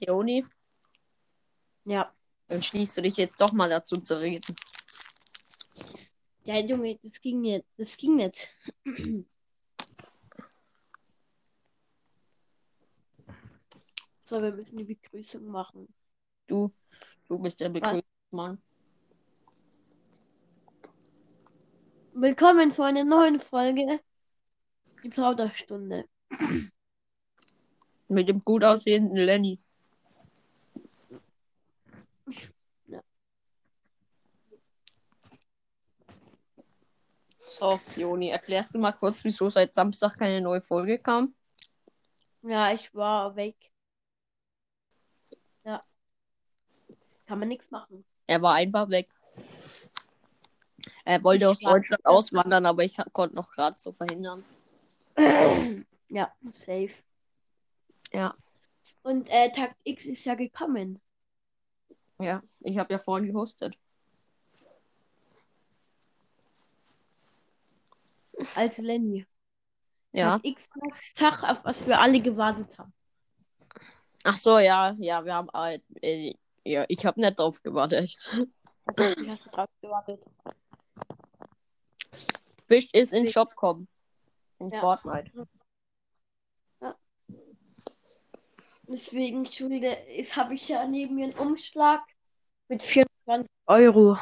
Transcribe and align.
Joni, 0.00 0.44
Ja. 1.84 2.12
entschließt 2.48 2.96
du 2.96 3.02
dich 3.02 3.16
jetzt 3.16 3.40
doch 3.40 3.52
mal 3.52 3.68
dazu 3.68 3.98
zu 3.98 4.20
reden. 4.20 4.54
Ja, 6.44 6.58
Junge, 6.58 6.98
das 7.02 7.20
ging 7.20 7.40
nicht. 7.42 7.64
Das 7.76 7.96
ging 7.96 8.16
nicht. 8.16 8.48
So, 14.22 14.42
wir 14.42 14.52
müssen 14.52 14.76
die 14.76 14.84
Begrüßung 14.84 15.44
machen. 15.46 15.92
Du, 16.46 16.72
du 17.28 17.38
bist 17.38 17.60
der 17.60 17.70
Begrüßungsmann. 17.70 18.60
Willkommen 22.12 22.70
zu 22.70 22.82
einer 22.82 23.04
neuen 23.04 23.38
Folge. 23.40 24.00
Die 25.02 25.08
Plauderstunde. 25.08 26.06
Mit 28.08 28.28
dem 28.28 28.44
gut 28.44 28.64
aussehenden 28.64 29.16
Lenny. 29.18 29.60
So, 37.58 37.80
Joni, 37.96 38.28
erklärst 38.28 38.72
du 38.72 38.78
mal 38.78 38.92
kurz, 38.92 39.24
wieso 39.24 39.48
seit 39.48 39.74
Samstag 39.74 40.16
keine 40.16 40.40
neue 40.40 40.62
Folge 40.62 40.98
kam? 40.98 41.34
Ja, 42.42 42.72
ich 42.72 42.94
war 42.94 43.34
weg. 43.34 43.56
Ja. 45.64 45.82
Kann 47.26 47.40
man 47.40 47.48
nichts 47.48 47.68
machen. 47.72 48.04
Er 48.28 48.40
war 48.42 48.54
einfach 48.54 48.88
weg. 48.90 49.08
Er 51.04 51.24
wollte 51.24 51.46
Ich 51.46 51.50
aus 51.50 51.58
Deutschland 51.58 52.06
auswandern, 52.06 52.64
aber 52.64 52.84
ich 52.84 52.96
konnte 53.12 53.34
noch 53.34 53.50
gerade 53.50 53.76
so 53.76 53.92
verhindern. 53.92 54.44
ja, 56.08 56.32
safe. 56.52 56.92
Ja. 58.12 58.36
Und 59.02 59.28
äh, 59.30 59.50
Tag 59.50 59.74
X 59.82 60.06
ist 60.06 60.24
ja 60.24 60.36
gekommen. 60.36 61.00
Ja, 62.20 62.42
ich 62.60 62.78
habe 62.78 62.92
ja 62.92 63.00
vorhin 63.00 63.26
gehostet. 63.26 63.76
Als 68.54 68.78
Lenny. 68.78 69.26
Ja. 70.12 70.38
Tag 70.38 70.44
X 70.44 70.70
Tag, 71.14 71.42
auf 71.42 71.64
was 71.64 71.86
wir 71.86 72.00
alle 72.00 72.20
gewartet 72.20 72.78
haben. 72.78 72.92
Ach 74.24 74.36
so, 74.36 74.58
ja, 74.58 74.92
ja, 74.98 75.24
wir 75.24 75.34
haben. 75.34 75.48
Äh, 75.54 75.80
äh, 76.02 76.34
ja, 76.64 76.84
ich 76.88 77.04
habe 77.06 77.20
nicht 77.20 77.38
drauf 77.38 77.62
gewartet. 77.62 78.16
Wie 78.96 79.30
hast 79.30 79.46
drauf 79.52 79.68
gewartet? 79.80 80.24
Fisch 82.66 82.88
ist 82.92 83.12
in 83.12 83.26
Shop 83.28 83.54
kommen. 83.54 83.88
In 84.58 84.70
Ja. 84.70 84.80
Fortnite. 84.80 85.30
Deswegen, 88.90 89.44
Schulde, 89.44 89.98
habe 90.36 90.54
ich 90.54 90.68
ja 90.68 90.86
neben 90.86 91.14
mir 91.14 91.26
einen 91.26 91.34
Umschlag 91.34 92.00
mit 92.68 92.82
24 92.82 93.46
Euro. 93.66 94.16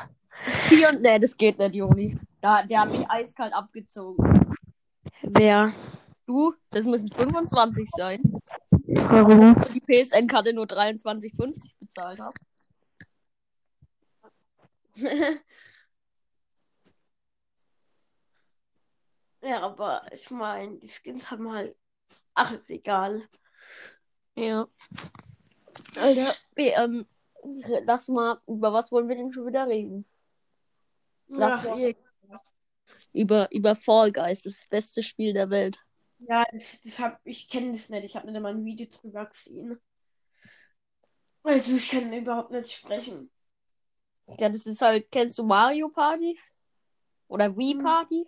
Vier. 0.69 0.92
Nee, 0.92 1.20
das 1.20 1.37
geht 1.37 1.59
nicht, 1.59 1.77
Joni. 1.77 2.19
Da, 2.47 2.62
der 2.62 2.83
hat 2.83 2.91
mich 2.92 3.11
eiskalt 3.11 3.52
abgezogen. 3.52 4.56
Wer? 5.22 5.72
Du, 6.27 6.55
das 6.70 6.86
müssen 6.86 7.11
25 7.11 7.91
sein. 7.91 8.22
Warum? 8.86 9.56
Die 9.75 9.80
PSN-Karte 9.80 10.53
nur 10.53 10.66
23,50 10.66 11.72
bezahlt 11.80 12.20
habe. 12.20 12.38
ja, 19.42 19.60
aber 19.62 20.06
ich 20.12 20.31
meine, 20.31 20.78
die 20.78 20.86
Skins 20.86 21.28
haben 21.28 21.50
halt. 21.50 21.75
Ach, 22.34 22.53
ist 22.53 22.70
egal. 22.70 23.28
Ja. 24.36 24.69
Alter, 25.97 26.36
ähm, 26.55 27.08
lass 27.84 28.06
mal, 28.06 28.41
über 28.47 28.72
was 28.72 28.92
wollen 28.92 29.08
wir 29.08 29.16
denn 29.16 29.33
schon 29.33 29.48
wieder 29.48 29.66
reden? 29.66 30.06
Lass 31.27 31.64
ja, 31.64 31.75
mal. 31.75 31.97
Über, 33.12 33.50
über 33.53 33.75
Fall 33.77 34.12
Guys, 34.12 34.43
das 34.43 34.67
beste 34.69 35.03
Spiel 35.03 35.33
der 35.33 35.50
Welt. 35.50 35.78
ja 36.19 36.44
das, 36.53 36.83
das 36.83 36.99
hab, 36.99 37.21
ich 37.25 37.49
kenne 37.49 37.72
das 37.72 37.89
nicht. 37.91 38.05
Ich 38.05 38.17
habe 38.17 38.27
nicht 38.27 38.37
einmal 38.37 38.55
ein 38.55 38.65
Video 38.65 38.87
drüber 38.91 39.27
gesehen. 39.27 39.81
Also, 41.44 41.77
ich 41.78 41.89
kann 41.89 42.12
überhaupt 42.12 42.50
nicht 42.50 42.71
sprechen. 42.71 43.31
Ja, 44.39 44.49
das 44.49 44.67
ist 44.67 44.81
halt, 44.83 45.11
kennst 45.11 45.39
du 45.39 45.44
Mario 45.44 45.89
Party? 45.89 46.39
Oder 47.28 47.56
Wii 47.56 47.75
Hm. 47.75 47.83
Party? 47.83 48.27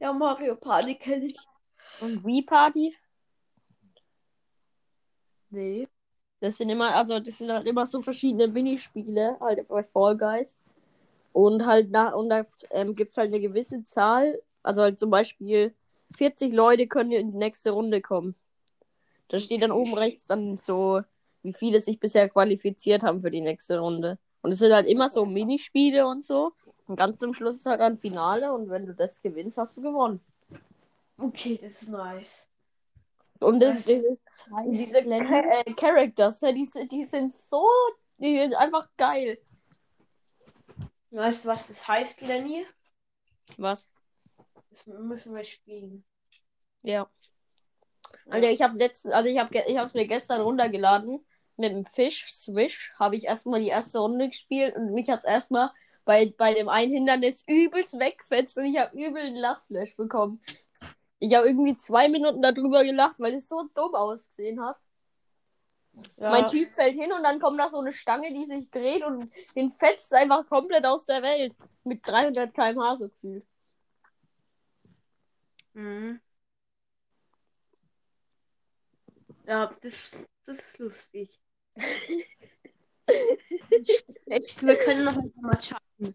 Ja, 0.00 0.12
Mario 0.12 0.56
Party 0.56 0.96
kenne 0.96 1.26
ich. 1.26 1.36
Und 2.00 2.24
Wii 2.24 2.42
Party? 2.42 2.96
Nee. 5.50 5.88
Das 6.40 6.56
sind 6.56 6.68
immer, 6.70 6.94
also 6.94 7.18
das 7.20 7.38
sind 7.38 7.50
halt 7.50 7.66
immer 7.66 7.86
so 7.86 8.02
verschiedene 8.02 8.48
Minispiele, 8.48 9.36
halt 9.40 9.66
bei 9.68 9.82
Fall 9.84 10.16
Guys. 10.16 10.56
Und 11.32 11.66
halt 11.66 11.90
nach, 11.90 12.14
und 12.14 12.30
da 12.30 12.46
ähm, 12.70 12.94
gibt 12.94 13.12
es 13.12 13.18
halt 13.18 13.28
eine 13.28 13.40
gewisse 13.40 13.82
Zahl, 13.82 14.40
also 14.62 14.82
halt 14.82 14.98
zum 14.98 15.10
Beispiel 15.10 15.74
40 16.16 16.52
Leute 16.52 16.86
können 16.86 17.12
in 17.12 17.32
die 17.32 17.38
nächste 17.38 17.70
Runde 17.70 18.00
kommen. 18.00 18.34
Da 19.28 19.38
steht 19.38 19.62
dann 19.62 19.72
oben 19.72 19.94
rechts 19.94 20.26
dann 20.26 20.56
so, 20.58 21.02
wie 21.42 21.52
viele 21.52 21.80
sich 21.80 22.00
bisher 22.00 22.28
qualifiziert 22.28 23.02
haben 23.02 23.20
für 23.20 23.30
die 23.30 23.42
nächste 23.42 23.78
Runde. 23.78 24.18
Und 24.42 24.52
es 24.52 24.58
sind 24.58 24.72
halt 24.72 24.86
immer 24.86 25.08
so 25.08 25.26
Minispiele 25.26 26.06
und 26.06 26.24
so. 26.24 26.52
Und 26.86 26.96
ganz 26.96 27.18
zum 27.18 27.34
Schluss 27.34 27.56
ist 27.58 27.66
halt 27.66 27.80
ein 27.80 27.98
Finale 27.98 28.52
und 28.52 28.70
wenn 28.70 28.86
du 28.86 28.94
das 28.94 29.20
gewinnst, 29.20 29.58
hast 29.58 29.76
du 29.76 29.82
gewonnen. 29.82 30.20
Okay, 31.18 31.58
das 31.60 31.82
ist 31.82 31.90
nice. 31.90 32.48
Und 33.40 33.60
das, 33.60 33.84
das, 33.84 34.02
Das 34.24 34.48
heißt, 34.56 34.68
diese 34.72 35.00
Lenny- 35.00 35.26
Cha 35.28 35.40
äh, 35.40 35.72
Characters, 35.74 36.40
die, 36.40 36.68
die 36.90 37.04
sind 37.04 37.32
so, 37.32 37.66
die 38.16 38.38
sind 38.38 38.54
einfach 38.54 38.88
geil. 38.96 39.38
Weißt 41.10 41.44
du, 41.44 41.48
was 41.48 41.68
das 41.68 41.88
heißt, 41.88 42.20
Lenny? 42.22 42.66
Was? 43.56 43.90
Das 44.70 44.86
müssen 44.86 45.34
wir 45.34 45.42
spielen. 45.42 46.04
Ja. 46.82 47.10
Alter, 48.28 48.50
ich 48.50 48.62
habe 48.62 48.78
letzten, 48.78 49.12
also 49.12 49.28
ich 49.28 49.38
habe 49.38 49.56
ich 49.66 49.78
habe 49.78 49.90
mir 49.94 50.06
gestern 50.06 50.40
runtergeladen 50.40 51.24
mit 51.56 51.72
dem 51.72 51.84
Fisch 51.84 52.26
Swish, 52.30 52.92
habe 52.98 53.16
ich 53.16 53.24
erstmal 53.24 53.60
die 53.60 53.68
erste 53.68 53.98
Runde 53.98 54.28
gespielt 54.28 54.76
und 54.76 54.92
mich 54.92 55.08
hat's 55.08 55.24
erstmal 55.24 55.70
bei, 56.04 56.32
bei 56.36 56.54
dem 56.54 56.68
einen 56.68 56.92
Hindernis 56.92 57.44
übelst 57.46 57.98
wegfetzt 57.98 58.56
und 58.58 58.66
ich 58.66 58.78
habe 58.78 58.96
übel 58.96 59.22
einen 59.22 59.36
Lachflash 59.36 59.96
bekommen. 59.96 60.40
Ich 61.18 61.34
habe 61.34 61.48
irgendwie 61.48 61.76
zwei 61.76 62.08
Minuten 62.08 62.40
darüber 62.40 62.84
gelacht, 62.84 63.18
weil 63.18 63.34
es 63.34 63.48
so 63.48 63.68
dumm 63.74 63.94
ausgesehen 63.94 64.62
hat. 64.62 64.76
Ja, 66.16 66.30
Mein 66.30 66.46
Typ 66.46 66.74
fällt 66.74 66.94
hin 66.98 67.12
und 67.12 67.22
dann 67.22 67.38
kommt 67.40 67.58
da 67.60 67.70
so 67.70 67.78
eine 67.78 67.92
Stange, 67.92 68.32
die 68.32 68.46
sich 68.46 68.70
dreht 68.70 69.04
und 69.04 69.32
den 69.54 69.70
fetzt 69.72 70.12
einfach 70.12 70.46
komplett 70.46 70.84
aus 70.84 71.06
der 71.06 71.22
Welt. 71.22 71.56
Mit 71.84 72.00
300 72.06 72.52
km/h 72.54 72.96
so 72.96 73.08
gefühlt. 73.08 73.44
Mhm. 75.74 76.20
Ja, 79.46 79.72
das, 79.80 80.20
das 80.44 80.58
ist 80.58 80.78
lustig. 80.78 81.40
ich, 81.76 82.44
ich, 84.26 84.62
wir 84.62 84.76
können 84.76 85.04
noch 85.04 85.16
mal 85.40 85.60
schauen. 85.62 86.14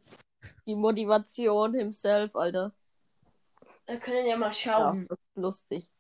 Die 0.68 0.76
Motivation 0.76 1.74
himself, 1.74 2.36
Alter. 2.36 2.74
Wir 3.86 4.00
können 4.00 4.28
ja 4.28 4.38
mal 4.38 4.48
Ja, 4.48 4.54
schauen. 4.54 5.08
das 5.08 5.18
ist 5.20 5.36
lustig. 5.38 5.93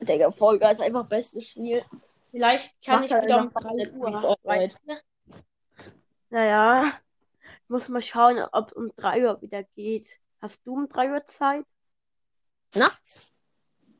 Digga, 0.00 0.30
Folge 0.30 0.68
ist 0.70 0.80
einfach 0.80 1.06
bestes 1.06 1.48
Spiel. 1.48 1.84
Vielleicht 2.30 2.72
kann 2.84 3.00
Macht 3.00 3.06
ich 3.06 3.12
halt 3.12 3.24
wieder 3.24 3.38
um 3.38 3.46
einfach 3.48 3.60
3 3.62 3.74
nicht 3.74 3.92
Uhr. 3.94 4.36
Weißt 4.42 4.80
du? 4.86 4.94
Naja, 6.30 6.92
ich 7.42 7.68
muss 7.68 7.88
mal 7.88 8.02
schauen, 8.02 8.42
ob 8.52 8.72
um 8.72 8.92
3 8.96 9.24
Uhr 9.24 9.42
wieder 9.42 9.62
geht. 9.62 10.18
Hast 10.40 10.66
du 10.66 10.74
um 10.74 10.88
3 10.88 11.12
Uhr 11.12 11.24
Zeit? 11.24 11.64
Nachts? 12.74 13.20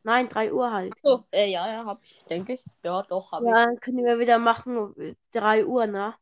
Nein, 0.02 0.28
3 0.28 0.52
Uhr 0.52 0.72
halt. 0.72 0.94
So, 1.02 1.24
äh, 1.30 1.50
ja, 1.50 1.70
ja, 1.70 1.84
hab 1.84 2.02
ich, 2.02 2.22
denke 2.30 2.54
ich. 2.54 2.64
Ja, 2.82 3.02
doch, 3.02 3.32
hab 3.32 3.42
Ja, 3.42 3.66
dann 3.66 3.80
können 3.80 4.04
wir 4.04 4.18
wieder 4.18 4.38
machen 4.38 4.76
um 4.76 5.16
3 5.32 5.66
Uhr, 5.66 5.86
ne? 5.86 6.14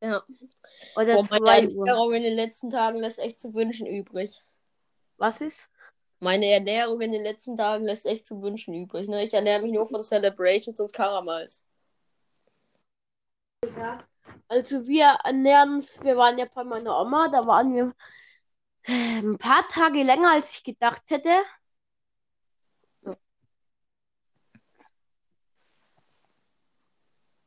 ich. 0.00 0.08
Ja. 0.08 0.22
Oder 0.96 1.14
Boah, 1.14 1.24
2 1.24 1.40
meine 1.40 1.70
Uhr. 1.72 2.14
In 2.14 2.22
den 2.22 2.34
letzten 2.34 2.70
Tagen 2.70 3.00
lässt 3.00 3.18
echt 3.18 3.40
zu 3.40 3.52
wünschen 3.54 3.86
übrig. 3.86 4.44
Was 5.16 5.40
ist? 5.40 5.68
Meine 6.20 6.46
Ernährung 6.46 7.00
in 7.00 7.12
den 7.12 7.22
letzten 7.22 7.54
Tagen 7.56 7.84
lässt 7.84 8.06
echt 8.06 8.26
zu 8.26 8.42
wünschen 8.42 8.74
übrig. 8.74 9.08
Ne? 9.08 9.24
Ich 9.24 9.32
ernähre 9.34 9.62
mich 9.62 9.72
nur 9.72 9.86
von 9.86 10.02
Celebrations 10.02 10.80
und 10.80 10.92
Karamals. 10.92 11.64
Also 14.48 14.86
wir 14.86 15.18
ernähren 15.24 15.74
uns, 15.76 16.00
wir 16.02 16.16
waren 16.16 16.38
ja 16.38 16.46
bei 16.52 16.64
meiner 16.64 17.00
Oma, 17.00 17.28
da 17.28 17.46
waren 17.46 17.74
wir 17.74 17.94
äh, 18.84 19.18
ein 19.20 19.38
paar 19.38 19.66
Tage 19.68 20.02
länger, 20.02 20.32
als 20.32 20.56
ich 20.56 20.64
gedacht 20.64 21.02
hätte. 21.08 21.30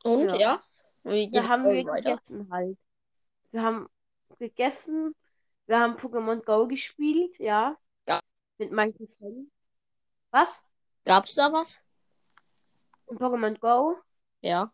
Und 0.03 0.25
Ja. 0.29 0.35
ja? 0.35 0.63
Wie 1.03 1.29
Da 1.29 1.47
haben 1.47 1.63
wir 1.65 1.85
weiter? 1.85 2.17
gegessen 2.17 2.47
halt. 2.51 2.77
Wir 3.51 3.61
haben 3.63 3.87
gegessen, 4.39 5.15
wir 5.67 5.79
haben 5.79 5.95
Pokémon 5.95 6.43
Go 6.43 6.67
gespielt, 6.67 7.37
ja. 7.39 7.77
Mit 8.61 8.71
meinen 8.71 8.93
Cousin. 8.93 9.51
Was? 10.29 10.61
Gab's 11.03 11.33
da 11.33 11.51
was? 11.51 11.79
In 13.09 13.17
Pokémon 13.17 13.59
Go? 13.59 13.97
Ja. 14.41 14.71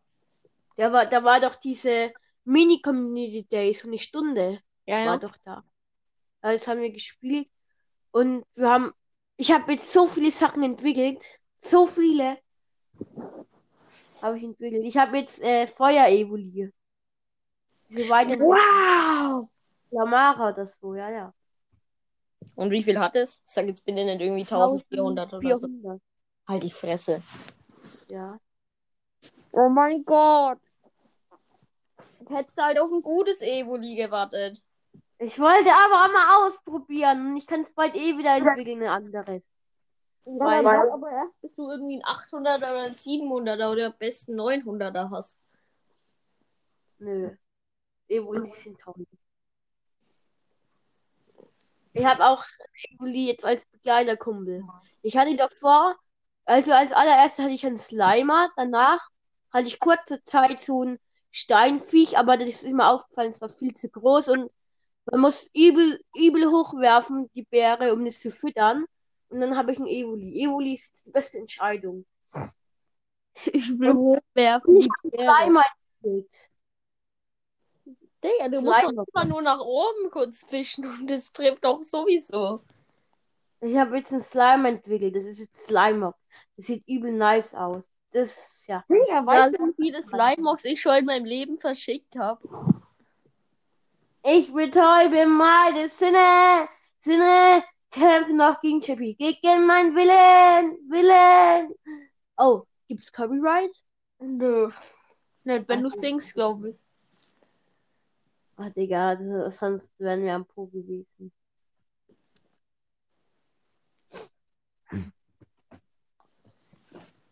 Da 0.76 0.92
war, 0.92 1.06
da 1.06 1.24
war 1.24 1.40
doch 1.40 1.56
diese 1.56 2.12
Mini-Community 2.44 3.46
Days, 3.46 3.80
so 3.80 3.88
eine 3.88 3.98
Stunde 3.98 4.60
Ja, 4.86 4.96
war 5.06 5.14
ja. 5.14 5.18
doch 5.18 5.38
da. 5.46 5.64
Jetzt 6.44 6.68
haben 6.68 6.82
wir 6.82 6.92
gespielt 6.92 7.50
und 8.12 8.46
wir 8.56 8.70
haben, 8.70 8.92
ich 9.38 9.54
habe 9.54 9.72
jetzt 9.72 9.94
so 9.94 10.06
viele 10.06 10.32
Sachen 10.32 10.64
entwickelt, 10.64 11.40
so 11.56 11.88
viele 11.88 12.38
habe 14.22 14.38
ich 14.38 14.44
entwickelt. 14.44 14.84
Ich 14.84 14.98
habe 14.98 15.18
jetzt 15.18 15.42
äh, 15.42 15.66
Feuer-Evoli. 15.66 16.74
Diese 17.88 18.10
weiteren 18.10 18.42
Wow! 18.42 19.50
Lamara 19.92 20.50
oder 20.50 20.68
so, 20.68 20.94
ja, 20.94 21.10
ja. 21.10 21.34
Und 22.56 22.72
wie 22.72 22.84
viel 22.84 23.00
hat 23.00 23.16
es? 23.16 23.42
Sag 23.46 23.68
jetzt 23.68 23.84
bitte 23.86 24.04
nicht 24.04 24.22
irgendwie 24.22 24.42
1400 24.42 25.28
oder 25.34 25.40
so. 25.42 25.68
400, 25.68 26.02
Halt 26.48 26.64
die 26.64 26.72
Fresse. 26.72 27.22
ja. 28.08 28.40
Oh 29.52 29.70
mein 29.70 30.04
Gott. 30.06 30.60
Hättest 32.30 32.62
halt 32.62 32.80
auf 32.80 32.92
ein 32.92 33.02
gutes 33.02 33.42
Evoli 33.42 33.96
gewartet. 33.96 34.62
Ich 35.20 35.40
wollte 35.40 35.70
aber 35.72 36.06
auch 36.06 36.14
mal 36.14 36.48
ausprobieren 36.52 37.32
und 37.32 37.38
ich 37.38 37.48
kann 37.48 37.62
es 37.62 37.74
bald 37.74 37.96
eh 37.96 38.18
wieder 38.18 38.36
entwickeln, 38.38 38.84
ein 38.84 38.90
anderes. 38.90 39.50
Weil- 40.26 40.64
Weil, 40.66 40.92
aber 40.92 41.10
erst 41.10 41.42
bis 41.42 41.56
du 41.56 41.72
irgendwie 41.72 41.96
ein 41.98 42.04
800er 42.04 42.58
oder 42.70 42.84
ein 42.84 42.94
700er 42.96 43.72
oder 43.72 43.88
am 43.88 43.94
besten 43.98 44.36
900er 44.40 45.10
hast. 45.10 45.44
Nö. 47.00 47.32
Evoli 48.10 48.52
sind 48.52 48.78
toll. 48.80 49.06
Ich 51.98 52.06
habe 52.06 52.26
auch 52.26 52.44
Evoli 52.92 53.28
jetzt 53.28 53.44
als 53.46 53.66
Begleiterkumpel. 53.66 54.64
Ich 55.02 55.18
hatte 55.18 55.36
davor, 55.36 55.96
also 56.46 56.72
als 56.72 56.92
allererstes 56.92 57.44
hatte 57.44 57.54
ich 57.54 57.66
einen 57.66 57.80
Slimer, 57.80 58.50
danach 58.56 59.08
hatte 59.52 59.68
ich 59.68 59.80
kurze 59.80 60.22
Zeit 60.24 60.60
so 60.60 60.84
ein 60.84 61.00
Steinviech, 61.32 62.18
aber 62.18 62.38
das 62.38 62.64
ist 62.64 62.72
mir 62.72 62.88
aufgefallen, 62.88 63.32
es 63.32 63.42
war 63.42 63.50
viel 63.50 63.74
zu 63.74 63.90
groß 63.90 64.28
und 64.30 64.52
man 65.06 65.22
muss 65.22 65.50
übel, 65.54 66.00
übel 66.16 66.52
hochwerfen, 66.52 67.32
die 67.34 67.44
Beere, 67.44 67.94
um 67.94 68.04
das 68.06 68.20
zu 68.20 68.30
füttern. 68.30 68.86
Und 69.30 69.40
dann 69.40 69.58
habe 69.58 69.72
ich 69.72 69.78
einen 69.78 69.88
Evoli. 69.88 70.44
Evoli 70.44 70.76
ist 70.76 70.88
jetzt 70.88 71.06
die 71.06 71.12
beste 71.12 71.38
Entscheidung. 71.38 72.06
Ich 73.46 73.80
will 73.80 73.94
hochwerfen. 73.94 74.70
Und 74.70 74.78
ich 74.78 74.86
die 74.86 74.92
habe 74.92 75.10
Beere. 75.18 75.36
Slimer 75.36 75.64
entwickelt. 76.02 76.50
Digga, 78.24 78.50
du 78.50 78.62
musst 78.62 78.80
Slime. 78.80 78.94
doch 78.96 79.06
immer 79.14 79.26
nur 79.26 79.42
nach 79.42 79.60
oben 79.60 80.10
kurz 80.10 80.44
fischen 80.44 80.86
und 80.86 81.10
das 81.10 81.32
trifft 81.32 81.64
doch 81.64 81.84
sowieso. 81.84 82.62
Ich 83.62 83.76
habe 83.78 83.98
jetzt 83.98 84.12
einen 84.12 84.22
Slime 84.22 84.70
entwickelt. 84.70 85.16
Das 85.16 85.26
ist 85.26 85.40
jetzt 85.40 85.66
Slimer. 85.66 86.16
Das 86.56 86.68
sieht 86.68 86.84
übel 86.88 87.12
nice 87.12 87.56
aus. 87.56 87.92
Das, 88.12 88.66
ja. 88.68 88.84
Digga, 88.90 89.26
weißt 89.26 89.52
Ja, 89.54 89.58
du, 89.58 89.68
wie 89.78 89.84
viele 89.84 90.04
Slimox 90.04 90.66
ich 90.66 90.82
schon 90.82 90.96
in 90.96 91.06
meinem 91.06 91.26
Leben 91.26 91.60
verschickt 91.60 92.16
habe? 92.16 92.42
Ich 94.24 94.52
betäube 94.54 95.26
meine 95.26 95.90
Sinne. 95.90 96.68
Sinne 97.00 97.64
kämpfen 97.92 98.38
noch 98.38 98.60
gegen 98.62 98.82
Chippy. 98.82 99.16
Gegen 99.16 99.66
meinen 99.66 99.96
Willen. 99.96 100.78
Willen. 100.90 101.74
Oh, 102.38 102.64
gibt's 102.88 103.12
Copyright? 103.12 103.76
Nö. 104.20 104.70
Nicht, 105.44 105.68
wenn 105.68 105.84
du 105.84 105.90
Ach. 105.90 105.98
singst, 105.98 106.34
glaube 106.34 106.72
ich. 106.72 106.76
Ach, 108.60 108.72
Digga, 108.74 109.16
das, 109.16 109.58
sonst 109.60 109.88
wären 110.00 110.24
wir 110.24 110.34
am 110.34 110.46
Po 110.46 110.66
gewesen. 110.68 111.32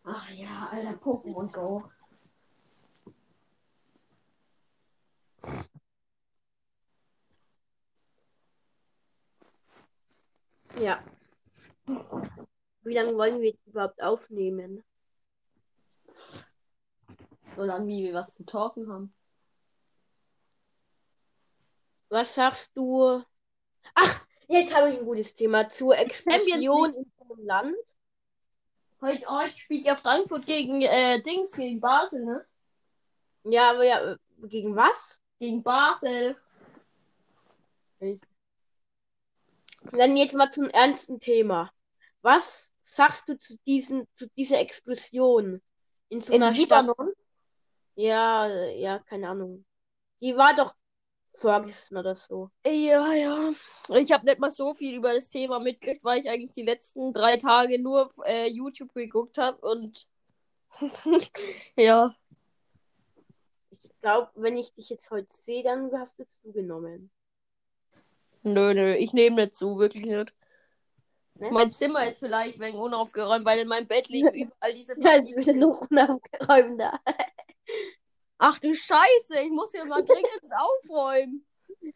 Ach 0.04 0.30
ja, 0.32 0.70
alter 0.72 0.94
Pokémon 1.00 1.52
Go. 1.52 1.82
Ja. 10.80 11.04
Wie 12.84 12.94
lange 12.94 13.16
wollen 13.16 13.42
wir 13.42 13.50
jetzt 13.50 13.66
überhaupt 13.66 14.02
aufnehmen? 14.02 14.84
Solange 17.56 17.88
wie 17.88 18.04
wir 18.04 18.14
was 18.14 18.36
zu 18.36 18.46
talken 18.46 18.88
haben. 18.92 19.15
Was 22.16 22.34
sagst 22.34 22.78
du? 22.78 23.22
Ach, 23.94 24.26
jetzt 24.48 24.74
habe 24.74 24.90
ich 24.90 25.00
ein 25.00 25.04
gutes 25.04 25.34
Thema 25.34 25.68
zur 25.68 25.98
Explosion 25.98 26.94
in 26.94 27.12
deinem 27.20 27.46
Land. 27.46 27.76
Heute, 29.02 29.28
heute 29.28 29.58
spielt 29.58 29.86
ja 29.86 29.98
Frankfurt 29.98 30.46
gegen 30.46 30.82
äh, 30.82 31.22
Dings, 31.22 31.58
gegen 31.58 31.82
Basel, 31.82 32.24
ne? 32.24 32.46
Ja, 33.44 33.72
aber 33.72 33.84
ja, 33.84 34.14
äh, 34.14 34.18
gegen 34.48 34.78
was? 34.78 35.22
Gegen 35.40 35.62
Basel. 35.62 36.38
Dann 39.92 40.16
jetzt 40.16 40.38
mal 40.38 40.50
zum 40.50 40.70
ernsten 40.70 41.20
Thema. 41.20 41.70
Was 42.22 42.72
sagst 42.82 43.28
du 43.28 43.38
zu 43.38 43.58
diesen, 43.68 44.08
zu 44.16 44.30
dieser 44.38 44.62
Explosion 44.62 45.62
in 46.08 46.22
so 46.22 46.34
In 46.34 46.44
einer 46.44 46.56
Stadt? 46.56 46.86
Libanon. 46.86 47.12
Ja, 47.96 48.48
äh, 48.48 48.80
ja, 48.80 49.00
keine 49.00 49.28
Ahnung. 49.28 49.66
Die 50.22 50.38
war 50.38 50.56
doch 50.56 50.74
vorgestern 51.36 51.98
oder 51.98 52.16
so. 52.16 52.50
Ja, 52.66 53.14
ja. 53.14 53.52
Ich 53.90 54.12
habe 54.12 54.26
nicht 54.26 54.40
mal 54.40 54.52
so 54.52 54.74
viel 54.74 54.96
über 54.96 55.14
das 55.14 55.30
Thema 55.30 55.60
mitgekriegt, 55.60 56.04
weil 56.04 56.20
ich 56.20 56.30
eigentlich 56.30 56.54
die 56.54 56.64
letzten 56.64 57.14
drei 57.14 57.38
Tage 57.38 57.80
nur 57.80 58.12
äh, 58.26 58.48
YouTube 58.48 58.94
geguckt 58.94 59.38
habe 59.38 59.58
und 59.58 60.08
ja. 61.76 62.14
Ich 63.72 63.92
glaube, 64.02 64.32
wenn 64.36 64.58
ich 64.58 64.74
dich 64.74 64.90
jetzt 64.90 65.12
heute 65.12 65.28
sehe, 65.30 65.64
dann 65.64 65.92
hast 65.94 66.20
du 66.20 66.28
zugenommen. 66.28 67.12
Nö, 68.44 68.74
nö, 68.74 68.94
ich 68.96 69.14
nehme 69.14 69.38
nicht 69.38 69.56
zu, 69.56 69.78
wirklich 69.78 70.06
nicht. 70.06 70.34
Ne? 71.36 71.52
Mein 71.52 71.74
Zimmer 71.74 72.08
ist 72.08 72.20
vielleicht 72.20 72.60
wegen 72.60 72.78
unaufgeräumt, 72.78 73.46
weil 73.46 73.60
in 73.60 73.68
meinem 73.68 73.88
Bett 73.88 74.08
liegen 74.08 74.34
überall 74.34 74.74
diese. 74.74 75.00
Ja, 75.00 75.16
jetzt 75.16 75.36
wird 75.36 75.56
noch 75.58 75.82
unaufgeräumt 75.90 76.80
da. 76.80 77.00
Ach 78.38 78.60
du 78.60 78.74
Scheiße, 78.76 79.40
ich 79.40 79.52
muss 79.52 79.72
hier 79.72 79.86
mal 79.86 80.04
dringend 80.04 80.52
aufräumen. 80.58 81.46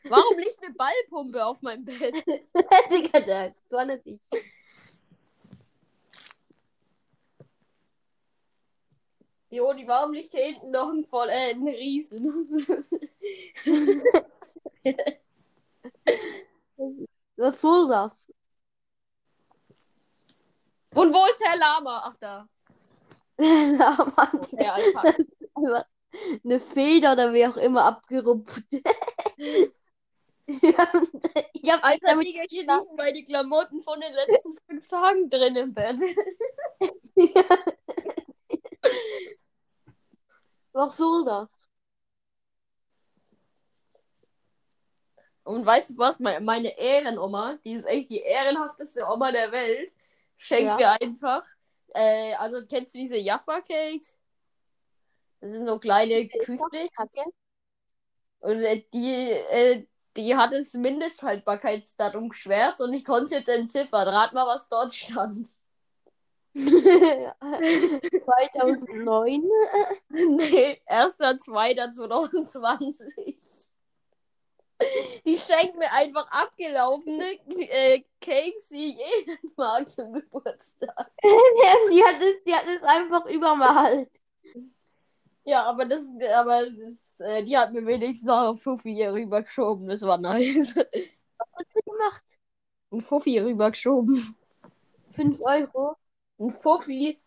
Warum 0.03 0.37
liegt 0.37 0.63
eine 0.63 0.73
Ballpumpe 0.73 1.45
auf 1.45 1.61
meinem 1.61 1.83
Bett? 1.85 2.23
Digga, 2.91 3.19
da, 3.21 3.51
so 3.69 3.77
an 3.77 4.01
dich. 4.03 4.21
Joni, 9.51 9.87
warum 9.87 10.13
liegt 10.13 10.31
hier 10.31 10.45
hinten 10.45 10.69
noch 10.71 10.89
ein, 10.89 11.03
voll, 11.05 11.27
äh, 11.29 11.51
ein 11.51 11.67
Riesen? 11.67 12.23
Was 17.35 17.61
soll 17.61 17.87
das? 17.87 18.31
Und 20.93 21.13
wo 21.13 21.25
ist 21.25 21.43
Herr 21.43 21.57
Lama? 21.57 22.03
Ach 22.05 22.15
da. 22.19 22.47
Ja, 23.39 24.13
Mann, 24.15 24.41
Digga. 24.41 24.63
Herr 24.63 24.73
Alpaka. 24.75 25.15
Eine 26.43 26.59
Feder 26.59 27.13
oder 27.13 27.33
wie 27.33 27.45
auch 27.45 27.57
immer 27.57 27.83
abgerupft. 27.83 28.63
ich 30.47 30.63
hab, 30.77 31.83
Alter, 31.83 32.07
damit 32.07 32.27
Digga, 32.27 32.43
hier 32.49 32.61
liegen 32.61 32.95
meine 32.95 33.23
Klamotten 33.23 33.81
von 33.81 33.99
den 34.01 34.11
letzten 34.13 34.57
fünf 34.67 34.87
Tagen 34.87 35.29
drin 35.29 35.55
im 35.55 35.73
Bett. 35.73 35.97
Was 40.73 40.97
soll 40.97 41.25
das? 41.25 41.49
Und 45.43 45.65
weißt 45.65 45.91
du 45.91 45.97
was? 45.97 46.19
Meine, 46.19 46.77
Ehrenoma, 46.77 47.57
die 47.65 47.73
ist 47.73 47.85
echt 47.87 48.11
die 48.11 48.19
ehrenhafteste 48.19 49.03
Oma 49.11 49.31
der 49.31 49.51
Welt, 49.51 49.91
schenkt 50.37 50.67
Ja. 50.67 50.75
mir 50.75 51.01
einfach. 51.01 51.43
Äh, 51.87 52.35
also 52.35 52.63
kennst 52.67 52.93
du 52.93 52.99
diese 52.99 53.17
Jaffa 53.17 53.61
Cakes? 53.61 54.18
Das 55.41 55.51
sind 55.51 55.67
so 55.67 55.79
kleine 55.79 56.27
Küchli. 56.27 56.89
Kacke. 56.95 57.23
Und 58.39 58.61
äh, 58.61 58.83
die, 58.93 59.31
äh, 59.31 59.85
die 60.15 60.35
hat 60.35 60.53
das 60.53 60.73
Mindesthaltbarkeitsdatum 60.73 62.29
geschwärzt 62.29 62.81
und 62.81 62.93
ich 62.93 63.03
konnte 63.05 63.25
es 63.25 63.31
jetzt 63.31 63.49
entziffern. 63.49 64.07
Rat 64.07 64.33
mal, 64.33 64.47
was 64.47 64.69
dort 64.69 64.93
stand. 64.93 65.49
2009. 66.55 69.43
nee, 70.09 70.81
1.2.2020. 70.87 73.35
Die 75.25 75.37
schenkt 75.37 75.75
mir 75.77 75.91
einfach 75.91 76.25
abgelaufene 76.31 77.33
äh, 77.69 78.01
Cakes, 78.21 78.69
die 78.69 78.91
ich 78.91 78.99
eh 78.99 79.25
nicht 79.25 79.57
mag 79.57 79.89
zum 79.89 80.13
Geburtstag. 80.13 81.11
die, 81.23 82.01
hat 82.03 82.21
es, 82.21 82.43
die 82.45 82.53
hat 82.53 82.65
es 82.65 82.81
einfach 82.83 83.25
übermalt. 83.25 84.09
Ja, 85.49 85.63
aber 85.63 85.85
das, 85.85 86.03
aber 86.35 86.69
das, 86.69 87.19
äh, 87.21 87.43
die 87.43 87.57
hat 87.57 87.73
mir 87.73 87.83
wenigstens 87.83 88.27
noch 88.27 88.51
ein 88.51 88.57
Fuffi 88.57 88.93
hier 88.93 89.11
rübergeschoben. 89.13 89.87
Das 89.87 90.03
war 90.03 90.19
nice. 90.19 90.75
Was 90.75 91.47
hast 91.55 91.67
du 91.73 91.91
gemacht? 91.91 92.23
Ein 92.91 93.01
Fuffi 93.01 93.39
rübergeschoben. 93.39 94.35
5 95.11 95.41
Euro. 95.41 95.95
Ein 96.37 96.53
Fuffi? 96.53 97.19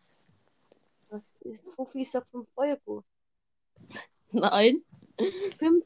Was 1.09 1.35
ist 1.41 1.65
Fuffi 1.75 2.03
ist 2.03 2.15
doch 2.15 2.25
5 2.27 2.47
Euro. 2.55 3.03
Nein. 4.31 4.85
5? 5.59 5.85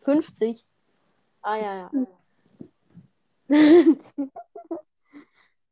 50. 0.00 0.66
Ah, 1.42 1.56
ja, 1.58 1.76
ja. 1.76 1.90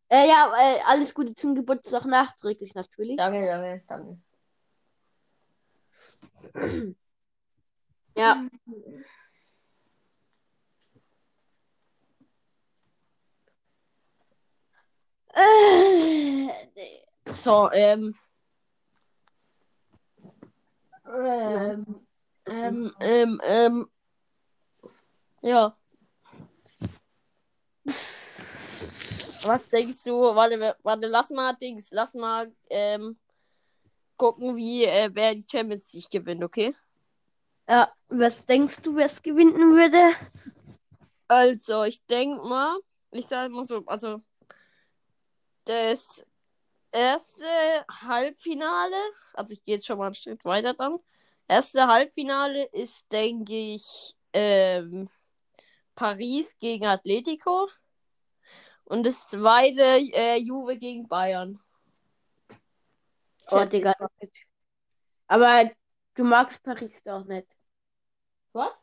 äh, 0.09 0.29
ja, 0.29 0.52
äh, 0.57 0.81
alles 0.87 1.12
Gute 1.14 1.35
zum 1.35 1.57
Geburtstag 1.57 2.05
nachträglich 2.05 2.76
natürlich. 2.76 3.17
Danke, 3.17 3.45
danke, 3.45 3.83
danke. 3.88 4.19
Ja. 8.16 8.46
So, 17.26 17.70
ähm. 17.72 18.14
Ähm, 21.06 22.06
ähm, 22.46 22.94
ähm, 23.00 23.40
ähm. 23.44 23.90
Ja. 25.42 25.76
Was 27.84 29.70
denkst 29.70 30.04
du? 30.04 30.20
Warte, 30.34 30.76
warte, 30.82 31.06
lass 31.06 31.30
mal 31.30 31.54
Dings, 31.54 31.90
lass 31.92 32.14
mal 32.14 32.52
ähm, 32.68 33.16
gucken, 34.20 34.54
wie 34.54 34.84
äh, 34.84 35.08
wer 35.14 35.34
die 35.34 35.46
Champions 35.50 35.94
League 35.94 36.10
gewinnt, 36.10 36.44
okay? 36.44 36.74
Ja, 37.66 37.90
was 38.10 38.44
denkst 38.44 38.82
du, 38.82 38.94
wer 38.94 39.06
es 39.06 39.22
gewinnen 39.22 39.72
würde? 39.74 40.14
Also, 41.26 41.84
ich 41.84 42.04
denk 42.06 42.44
mal, 42.44 42.78
ich 43.12 43.26
sag 43.26 43.50
mal 43.50 43.64
so, 43.64 43.82
also 43.86 44.20
das 45.64 46.22
erste 46.92 47.46
Halbfinale, 47.88 48.96
also 49.32 49.54
ich 49.54 49.64
gehe 49.64 49.76
jetzt 49.76 49.86
schon 49.86 49.96
mal 49.96 50.06
einen 50.06 50.14
Schritt 50.14 50.44
weiter 50.44 50.74
dann. 50.74 50.98
Erste 51.48 51.86
Halbfinale 51.86 52.64
ist, 52.72 53.10
denke 53.10 53.54
ich, 53.54 54.14
ähm, 54.34 55.08
Paris 55.94 56.58
gegen 56.58 56.84
Atletico. 56.84 57.68
Und 58.84 59.06
das 59.06 59.28
zweite 59.28 59.82
äh, 60.12 60.36
Juve 60.36 60.76
gegen 60.76 61.08
Bayern. 61.08 61.58
Oh, 63.50 63.64
Digga. 63.64 63.95
ich. 64.21 64.47
Aber 65.26 65.71
du 66.14 66.25
magst 66.25 66.62
Paris 66.62 67.02
doch 67.04 67.25
nicht. 67.25 67.47
Was? 68.52 68.83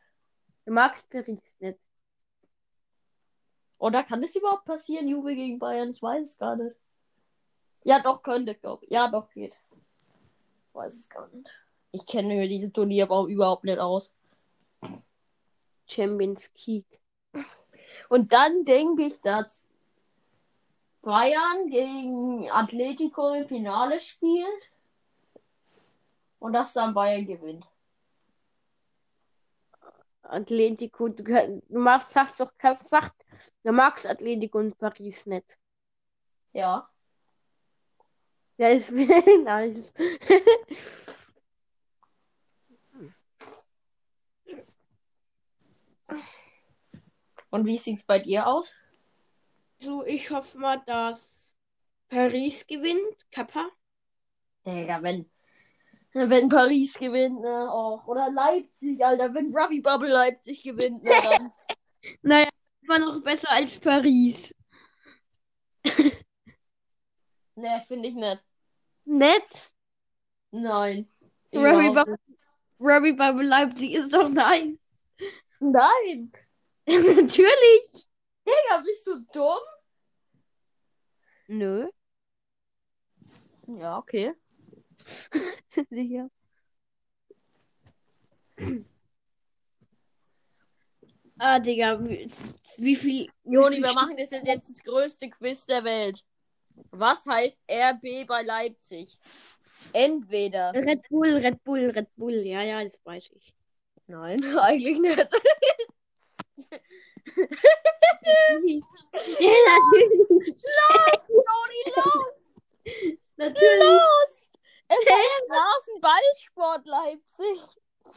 Du 0.64 0.72
magst 0.72 1.08
Paris 1.10 1.56
nicht. 1.60 1.78
Oder 3.78 4.02
kann 4.02 4.22
das 4.22 4.34
überhaupt 4.34 4.64
passieren, 4.64 5.08
Juve 5.08 5.34
gegen 5.34 5.58
Bayern? 5.58 5.90
Ich 5.90 6.02
weiß 6.02 6.28
es 6.28 6.38
gar 6.38 6.56
nicht. 6.56 6.74
Ja, 7.84 8.02
doch, 8.02 8.22
könnte, 8.22 8.54
glaube 8.54 8.84
ich. 8.84 8.90
Ja, 8.90 9.08
doch, 9.08 9.30
geht. 9.30 9.54
Weiß 10.72 10.94
es 10.94 11.08
gar 11.08 11.28
nicht. 11.28 11.48
Ich 11.92 12.06
kenne 12.06 12.34
mir 12.34 12.48
diese 12.48 12.72
Turnier 12.72 13.04
aber 13.04 13.26
überhaupt 13.28 13.64
nicht 13.64 13.78
aus. 13.78 14.14
Champions 15.86 16.52
League. 16.66 17.00
Und 18.08 18.32
dann 18.32 18.64
denke 18.64 19.04
ich, 19.04 19.20
dass 19.20 19.67
Bayern 21.08 21.70
gegen 21.70 22.50
Atletico 22.50 23.32
im 23.32 23.48
Finale 23.48 23.98
spielt. 23.98 24.62
Und 26.38 26.52
dass 26.52 26.74
dann 26.74 26.92
Bayern 26.92 27.26
gewinnt. 27.26 27.66
Atletico, 30.20 31.08
du, 31.08 31.22
du 31.22 31.62
machst, 31.78 32.14
hast 32.14 32.38
doch 32.40 32.52
gesagt, 32.58 33.24
du 33.64 33.72
magst 33.72 34.06
Atletico 34.06 34.58
und 34.58 34.76
Paris 34.76 35.24
nicht. 35.24 35.56
Ja. 36.52 36.86
Ja, 38.58 38.68
ist 38.68 38.92
nice. 39.44 39.94
Und 47.48 47.64
wie 47.64 47.78
sieht's 47.78 48.04
bei 48.04 48.18
dir 48.18 48.46
aus? 48.46 48.74
So, 49.80 50.04
ich 50.04 50.30
hoffe 50.30 50.58
mal, 50.58 50.82
dass 50.86 51.56
Paris 52.08 52.66
gewinnt. 52.66 53.30
Kappa. 53.30 53.68
Digga, 54.66 55.02
wenn, 55.02 55.30
wenn 56.12 56.48
Paris 56.48 56.98
gewinnt, 56.98 57.40
ne? 57.40 57.70
Och, 57.72 58.06
oder 58.08 58.30
Leipzig, 58.30 59.04
Alter. 59.04 59.32
Wenn 59.34 59.56
Ruby 59.56 59.80
Bubble 59.80 60.10
Leipzig 60.10 60.62
gewinnt, 60.62 61.02
ne? 61.04 61.10
Dann. 61.22 61.52
Naja, 62.22 62.48
immer 62.82 63.00
noch 63.00 63.22
besser 63.22 63.50
als 63.50 63.78
Paris. 63.78 64.54
ne, 67.56 67.84
finde 67.86 68.08
ich 68.08 68.14
nicht. 68.14 68.46
Nett. 69.04 69.72
Nein. 70.52 71.08
Ruby 71.52 71.88
Überhaupt 71.88 71.94
Bubble, 71.94 72.18
Ruby 72.80 73.12
Bubble 73.12 73.46
Leipzig 73.46 73.94
ist 73.94 74.14
doch 74.14 74.28
nice. 74.28 74.78
Nein. 75.60 76.32
Natürlich. 76.86 78.08
Digga, 78.48 78.82
bist 78.82 79.06
du 79.06 79.20
dumm? 79.32 79.58
Nö. 81.48 81.88
Ja, 83.66 83.98
okay. 83.98 84.34
Sicher. 85.90 86.30
Ah, 91.38 91.58
Digga, 91.58 92.00
wie, 92.02 92.26
wie 92.78 92.96
viel. 92.96 93.28
Joni, 93.44 93.82
wir 93.82 93.92
machen 93.92 94.16
das 94.16 94.30
jetzt 94.30 94.46
jetzt 94.46 94.68
das 94.68 94.82
größte 94.82 95.28
Quiz 95.30 95.66
der 95.66 95.84
Welt. 95.84 96.24
Was 96.90 97.26
heißt 97.26 97.60
RB 97.70 98.26
bei 98.26 98.42
Leipzig? 98.42 99.20
Entweder. 99.92 100.72
Red 100.74 101.08
Bull, 101.08 101.36
Red 101.36 101.62
Bull, 101.64 101.90
Red 101.90 102.14
Bull. 102.16 102.34
Ja, 102.46 102.62
ja, 102.62 102.82
das 102.82 103.00
weiß 103.04 103.30
ich. 103.34 103.54
Nein, 104.06 104.42
eigentlich 104.58 104.98
nicht. 104.98 105.28
Ja, 107.36 107.44
natürlich. 108.54 110.28
Joni, 111.28 111.82
los! 111.96 113.18
Natürlich. 113.36 113.80
Los! 113.80 114.48
Es 114.88 114.96
heißt 114.96 115.44
Straßenballsport 115.46 116.86
Leipzig. 116.86 117.60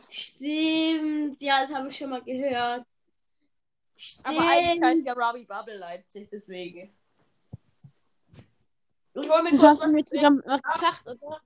Stimmt. 0.09 1.41
Ja, 1.41 1.65
das 1.65 1.75
habe 1.75 1.89
ich 1.89 1.97
schon 1.97 2.09
mal 2.09 2.23
gehört. 2.23 2.85
Aber 4.23 4.39
eigentlich 4.39 4.71
Stimmt. 4.71 4.85
heißt 4.85 5.05
ja 5.05 5.13
Robbie 5.13 5.45
Bubble 5.45 5.77
Leipzig, 5.77 6.29
deswegen. 6.31 6.97
Ich 9.13 9.29
hol 9.29 9.43
mir 9.43 9.49
kurz 9.51 9.79
was. 9.79 9.79
mal 9.79 10.03
gesagt, 10.03 11.07
oder? 11.07 11.41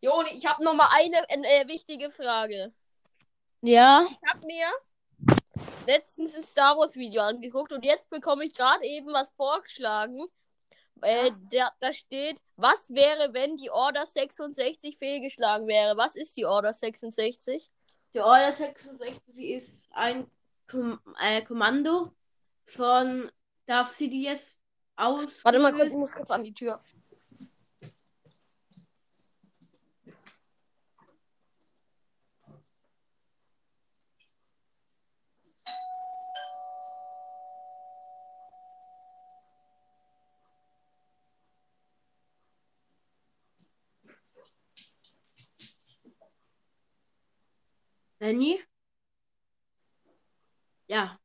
Joni, 0.00 0.30
ich 0.30 0.46
habe 0.46 0.62
noch 0.62 0.74
mal 0.74 0.88
eine 0.92 1.28
äh, 1.28 1.66
wichtige 1.66 2.10
Frage. 2.10 2.72
Ja. 3.62 4.06
Ich 4.10 4.28
habe 4.28 4.46
mir 4.46 4.66
letztens 5.86 6.34
ein 6.34 6.42
Star 6.42 6.76
Wars 6.76 6.96
Video 6.96 7.22
angeguckt 7.22 7.72
und 7.72 7.84
jetzt 7.84 8.10
bekomme 8.10 8.44
ich 8.44 8.54
gerade 8.54 8.84
eben 8.84 9.12
was 9.12 9.30
vorgeschlagen. 9.30 10.26
Äh, 11.02 11.30
da, 11.52 11.70
da 11.80 11.92
steht, 11.92 12.40
was 12.56 12.90
wäre, 12.90 13.32
wenn 13.32 13.56
die 13.56 13.70
Order 13.70 14.04
66 14.04 14.98
fehlgeschlagen 14.98 15.66
wäre? 15.66 15.96
Was 15.96 16.16
ist 16.16 16.36
die 16.36 16.44
Order 16.44 16.72
66? 16.72 17.70
Die 18.14 18.20
Order 18.20 18.52
66 18.52 19.50
ist 19.50 19.84
ein 19.90 20.30
Kom 20.66 20.98
äh, 21.20 21.42
Kommando 21.42 22.12
von 22.66 23.30
Darth 23.66 23.92
Sidious 23.92 24.58
aus. 24.96 25.44
Warte 25.44 25.58
mal 25.60 25.72
kurz, 25.72 25.92
ich 25.92 25.98
muss 25.98 26.12
kurz 26.12 26.30
an 26.30 26.44
die 26.44 26.54
Tür. 26.54 26.80
Nanny? 48.28 48.60
Ja. 50.86 51.18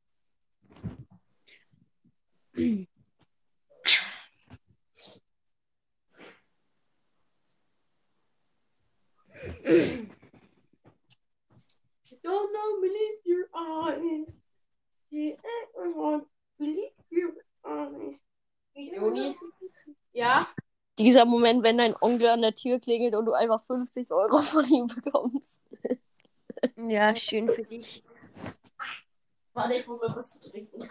Don't 12.24 12.54
know, 12.54 12.80
believe 12.80 13.20
your 13.26 13.50
eyes. 13.54 14.40
You 15.10 15.36
don't 15.76 16.26
believe 16.58 16.94
your 17.12 17.34
eyes. 17.66 18.18
Juni? 18.76 19.36
Ja. 20.14 20.48
Dieser 20.98 21.26
Moment, 21.26 21.64
wenn 21.64 21.78
dein 21.78 21.96
Onkel 22.00 22.30
an 22.30 22.42
der 22.42 22.56
Tür 22.56 22.80
klingelt 22.80 23.16
und 23.16 23.26
du 23.26 23.34
einfach 23.34 23.62
50 23.64 24.10
Euro 24.12 24.38
von 24.38 24.66
ihm 24.70 24.88
bekommst. 24.88 25.63
Ja, 26.78 27.16
schön 27.16 27.50
für 27.50 27.64
dich. 27.64 28.04
Warte, 29.54 29.74
ich 29.76 29.88
hole 29.88 30.00
mir 30.00 30.16
was 30.16 30.40
zu 30.40 30.50
trinken. 30.50 30.90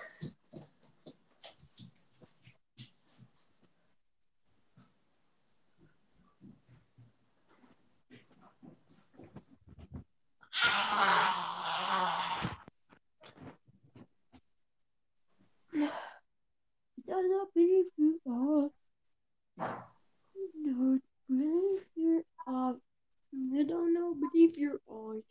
We 23.52 23.64
don't 23.64 23.94
know, 23.94 24.14
but 24.14 24.30
if 24.34 24.58
you're 24.58 24.80
old. 24.86 25.22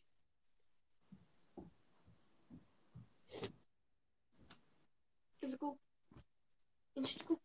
Let's 5.41 5.57
go. 5.57 5.77
Let's 6.95 7.17
go. 7.23 7.39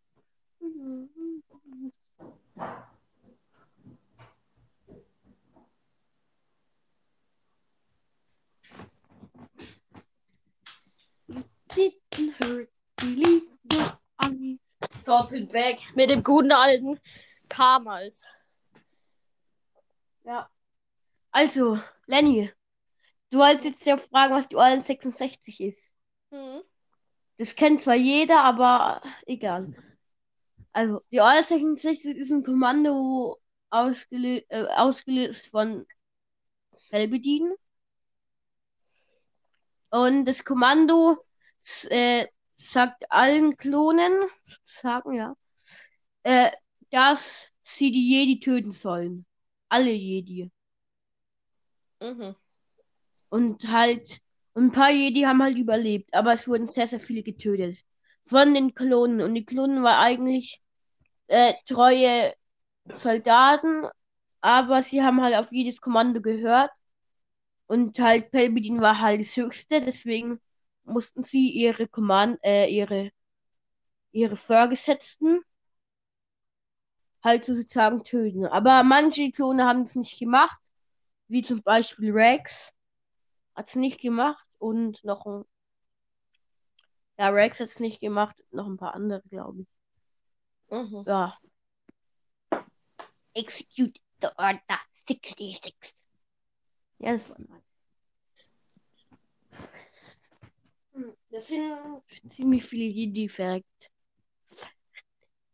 So, 15.00 15.22
Feedback 15.24 15.80
mit 15.94 16.10
dem 16.10 16.22
guten 16.22 16.52
alten 16.52 17.00
Kamals. 17.48 18.26
Ja. 20.24 20.50
Also, 21.30 21.78
Lenny, 22.06 22.52
du 23.30 23.38
wolltest 23.38 23.64
jetzt 23.64 23.86
ja 23.86 23.96
fragen, 23.96 24.34
was 24.34 24.48
die 24.48 24.56
Orlen 24.56 24.82
66 24.82 25.60
ist. 25.60 25.86
Das 27.38 27.54
kennt 27.54 27.82
zwar 27.82 27.94
jeder, 27.94 28.42
aber 28.44 29.02
egal. 29.26 29.74
Also, 30.72 31.02
die 31.10 31.20
Orlen 31.20 31.42
66 31.42 32.16
ist 32.16 32.30
ein 32.30 32.42
Kommando 32.42 33.40
ausgelö 33.70 34.40
äh, 34.48 34.66
ausgelöst 34.76 35.48
von 35.48 35.86
Helbedin. 36.90 37.52
Und 39.90 40.24
das 40.26 40.44
Kommando 40.44 41.18
äh, 41.90 42.26
sagt 42.56 43.10
allen 43.10 43.56
Klonen, 43.56 44.12
sagen 44.64 45.14
ja, 45.14 45.36
äh, 46.22 46.50
dass 46.90 47.48
sie 47.64 47.90
die 47.90 48.10
Jedi 48.10 48.40
töten 48.40 48.72
sollen. 48.72 49.26
Alle 49.68 49.90
Jedi. 49.90 50.50
Mhm. 52.00 52.36
Und 53.28 53.68
halt, 53.68 54.20
ein 54.56 54.72
paar 54.72 54.90
Jedi 54.90 55.22
haben 55.22 55.42
halt 55.42 55.58
überlebt, 55.58 56.12
aber 56.14 56.32
es 56.34 56.48
wurden 56.48 56.66
sehr, 56.66 56.86
sehr 56.86 57.00
viele 57.00 57.22
getötet. 57.22 57.84
Von 58.24 58.54
den 58.54 58.74
Klonen. 58.74 59.20
Und 59.20 59.34
die 59.34 59.44
Klonen 59.44 59.82
waren 59.82 60.02
eigentlich 60.02 60.62
äh, 61.28 61.54
treue 61.68 62.34
Soldaten, 62.86 63.86
aber 64.40 64.82
sie 64.82 65.02
haben 65.02 65.22
halt 65.22 65.36
auf 65.36 65.52
jedes 65.52 65.80
Kommando 65.80 66.20
gehört. 66.20 66.70
Und 67.66 67.98
halt 67.98 68.30
Palpatine 68.30 68.80
war 68.80 69.00
halt 69.00 69.20
das 69.20 69.36
Höchste, 69.36 69.80
deswegen 69.80 70.40
mussten 70.84 71.22
sie 71.22 71.50
ihre 71.50 71.88
Kommand, 71.88 72.38
äh, 72.44 72.68
ihre, 72.68 73.10
ihre 74.12 74.36
Vorgesetzten 74.36 75.40
halt 77.22 77.44
sozusagen 77.44 78.04
töten. 78.04 78.46
Aber 78.46 78.82
manche 78.84 79.30
Klone 79.32 79.64
haben 79.64 79.82
es 79.82 79.96
nicht 79.96 80.18
gemacht, 80.18 80.60
wie 81.28 81.42
zum 81.42 81.62
Beispiel 81.62 82.12
Rex 82.12 82.72
hat 83.56 83.68
es 83.68 83.74
nicht 83.74 84.00
gemacht 84.00 84.46
und 84.58 85.02
noch 85.02 85.24
ein, 85.26 85.44
ja, 87.18 87.30
Rex 87.30 87.60
hat 87.60 87.68
es 87.68 87.80
nicht 87.80 88.00
gemacht, 88.00 88.36
noch 88.50 88.66
ein 88.66 88.76
paar 88.76 88.94
andere, 88.94 89.22
glaube 89.30 89.62
ich. 89.62 89.68
Mhm. 90.70 91.04
Ja. 91.06 91.38
Execute 93.34 93.98
the 94.20 94.28
Order 94.36 94.80
66. 95.06 95.74
Ja, 96.98 97.12
das 97.12 97.28
war 97.30 97.38
nice. 97.38 97.62
Hm, 100.92 101.12
Das 101.30 101.46
sind 101.48 102.02
ziemlich 102.30 102.64
viele 102.64 102.84
Jedi 102.84 103.28
verreckt. 103.28 103.90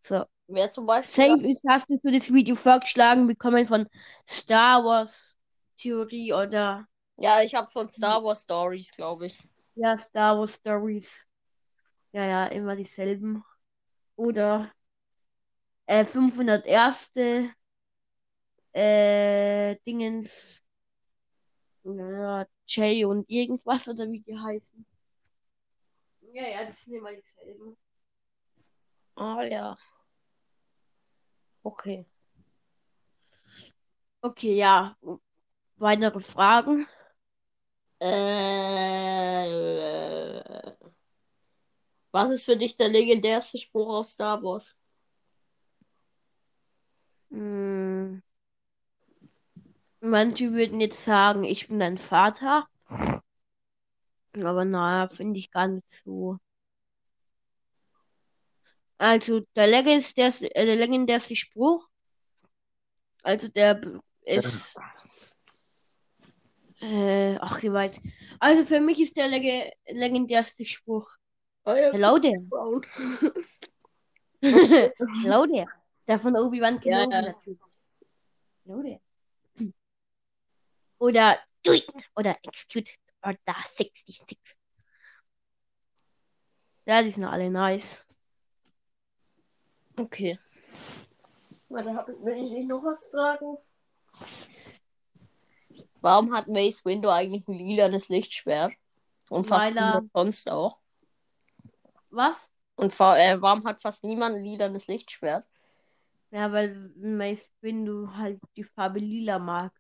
So. 0.03 0.25
Wer 0.49 0.71
zum 0.71 0.87
Beispiel. 0.87 1.37
Safe 1.37 1.47
ist, 1.47 1.65
hast 1.69 1.89
du 1.91 1.99
das 2.05 2.33
Video 2.33 2.55
vorgeschlagen 2.55 3.27
bekommen 3.27 3.67
von 3.67 3.89
Star 4.29 4.85
Wars 4.85 5.37
Theorie 5.79 6.33
oder 6.33 6.87
Ja, 7.23 7.41
ich 7.43 7.55
habe 7.55 7.71
von 7.71 7.89
Star 7.89 8.23
Wars 8.23 8.43
Stories, 8.43 8.91
glaube 8.93 9.27
ich. 9.27 9.39
ja, 9.75 9.97
Star 9.99 10.39
Wars 10.39 10.55
Stories. 10.55 11.27
Ja, 12.13 12.25
ja, 12.27 12.47
immer 12.49 12.77
dieselben. 12.77 13.45
Oder 14.17 14.73
äh, 15.87 16.05
501. 16.05 17.13
Äh, 18.75 19.77
Dingens. 19.87 20.63
Ja, 21.85 22.45
Jay 22.67 23.05
und 23.05 23.29
irgendwas 23.31 23.87
oder 23.89 24.11
wie 24.11 24.21
die 24.21 24.37
heißen. 24.37 24.85
Ja, 26.33 26.49
ja, 26.49 26.65
das 26.65 26.83
sind 26.85 26.95
immer 26.95 27.13
dieselben. 27.13 27.77
Ah, 29.17 29.43
ja. 29.45 29.77
Okay. 31.65 32.07
Okay, 34.23 34.55
ja. 34.57 34.97
Weitere 35.79 36.21
Fragen? 36.21 36.87
Äh, 38.03 39.49
was 42.11 42.31
ist 42.31 42.45
für 42.47 42.57
dich 42.57 42.77
der 42.77 42.89
legendärste 42.89 43.59
Spruch 43.59 43.89
aus 43.89 44.13
Star 44.13 44.43
Wars? 44.43 44.75
Hm. 47.31 48.23
Manche 50.01 50.53
würden 50.53 50.81
jetzt 50.81 51.03
sagen, 51.05 51.45
ich 51.45 51.69
bin 51.69 51.79
dein 51.79 51.97
Vater. 51.97 52.67
Aber 54.35 54.65
naja, 54.67 55.09
finde 55.09 55.39
ich 55.39 55.51
gar 55.51 55.69
nicht 55.69 55.89
so. 55.91 56.39
Also, 58.99 59.41
der 59.55 59.67
legendärste, 59.67 60.55
äh, 60.55 60.65
der 60.65 60.77
legendärste 60.77 61.37
Spruch, 61.37 61.89
also 63.23 63.49
der 63.49 63.75
b- 63.75 63.99
ist, 64.25 64.77
äh, 66.83 67.37
ach, 67.41 67.63
ich 67.63 67.73
weiß. 67.73 68.01
Also 68.41 68.65
für 68.65 68.81
mich 68.81 69.01
ist 69.01 69.17
der 69.17 69.29
lege 69.29 69.73
legendärste 69.89 70.67
Spruch, 70.67 71.09
I 71.67 71.71
am 71.85 71.93
Hello 71.93 72.19
there. 72.19 72.43
Hello 75.23 75.47
there. 75.47 75.69
Der 76.09 76.19
von 76.19 76.37
Obi-Wan 76.37 76.81
Ja, 76.83 77.07
Kenobi 77.07 77.15
ja. 77.15 77.23
natürlich. 77.23 77.61
Hello 78.65 78.83
there. 78.83 79.01
Oder 80.99 81.39
do 81.63 81.73
it. 81.73 82.11
Oder 82.17 82.37
execute 82.43 82.91
Order 83.23 83.57
66. 83.67 84.39
Ja, 86.85 87.03
die 87.03 87.13
sind 87.13 87.25
alle 87.25 87.49
nice. 87.49 88.05
Okay. 89.97 90.39
Warte, 91.69 91.95
hab, 91.95 92.09
will 92.09 92.35
ich 92.35 92.51
nicht 92.51 92.69
noch 92.69 92.83
was 92.83 93.07
fragen? 93.07 93.57
Warum 96.03 96.35
hat 96.35 96.49
Mace 96.49 96.85
Windu 96.85 97.09
eigentlich 97.11 97.47
ein 97.49 97.55
lilanes 97.55 98.09
Lichtschwert? 98.11 98.75
Und 99.31 99.47
fast 99.47 99.69
Weil 99.69 99.77
er- 99.77 100.03
niemand 100.03 100.13
sonst 100.13 100.51
auch. 100.51 100.79
Was? 102.11 102.39
Und 102.77 102.93
äh, 103.01 103.41
warum 103.41 103.65
hat 103.67 103.81
fast 103.81 104.05
niemand 104.05 104.37
ein 104.37 104.43
lilanes 104.43 104.87
Lichtschwert? 104.87 105.47
Ja, 106.33 106.51
weil 106.53 106.91
Mace 106.97 107.53
Windu 107.61 108.09
halt 108.17 108.41
die 108.57 108.65
Farbe 108.65 108.99
lila 108.99 109.39
mag. 109.39 109.73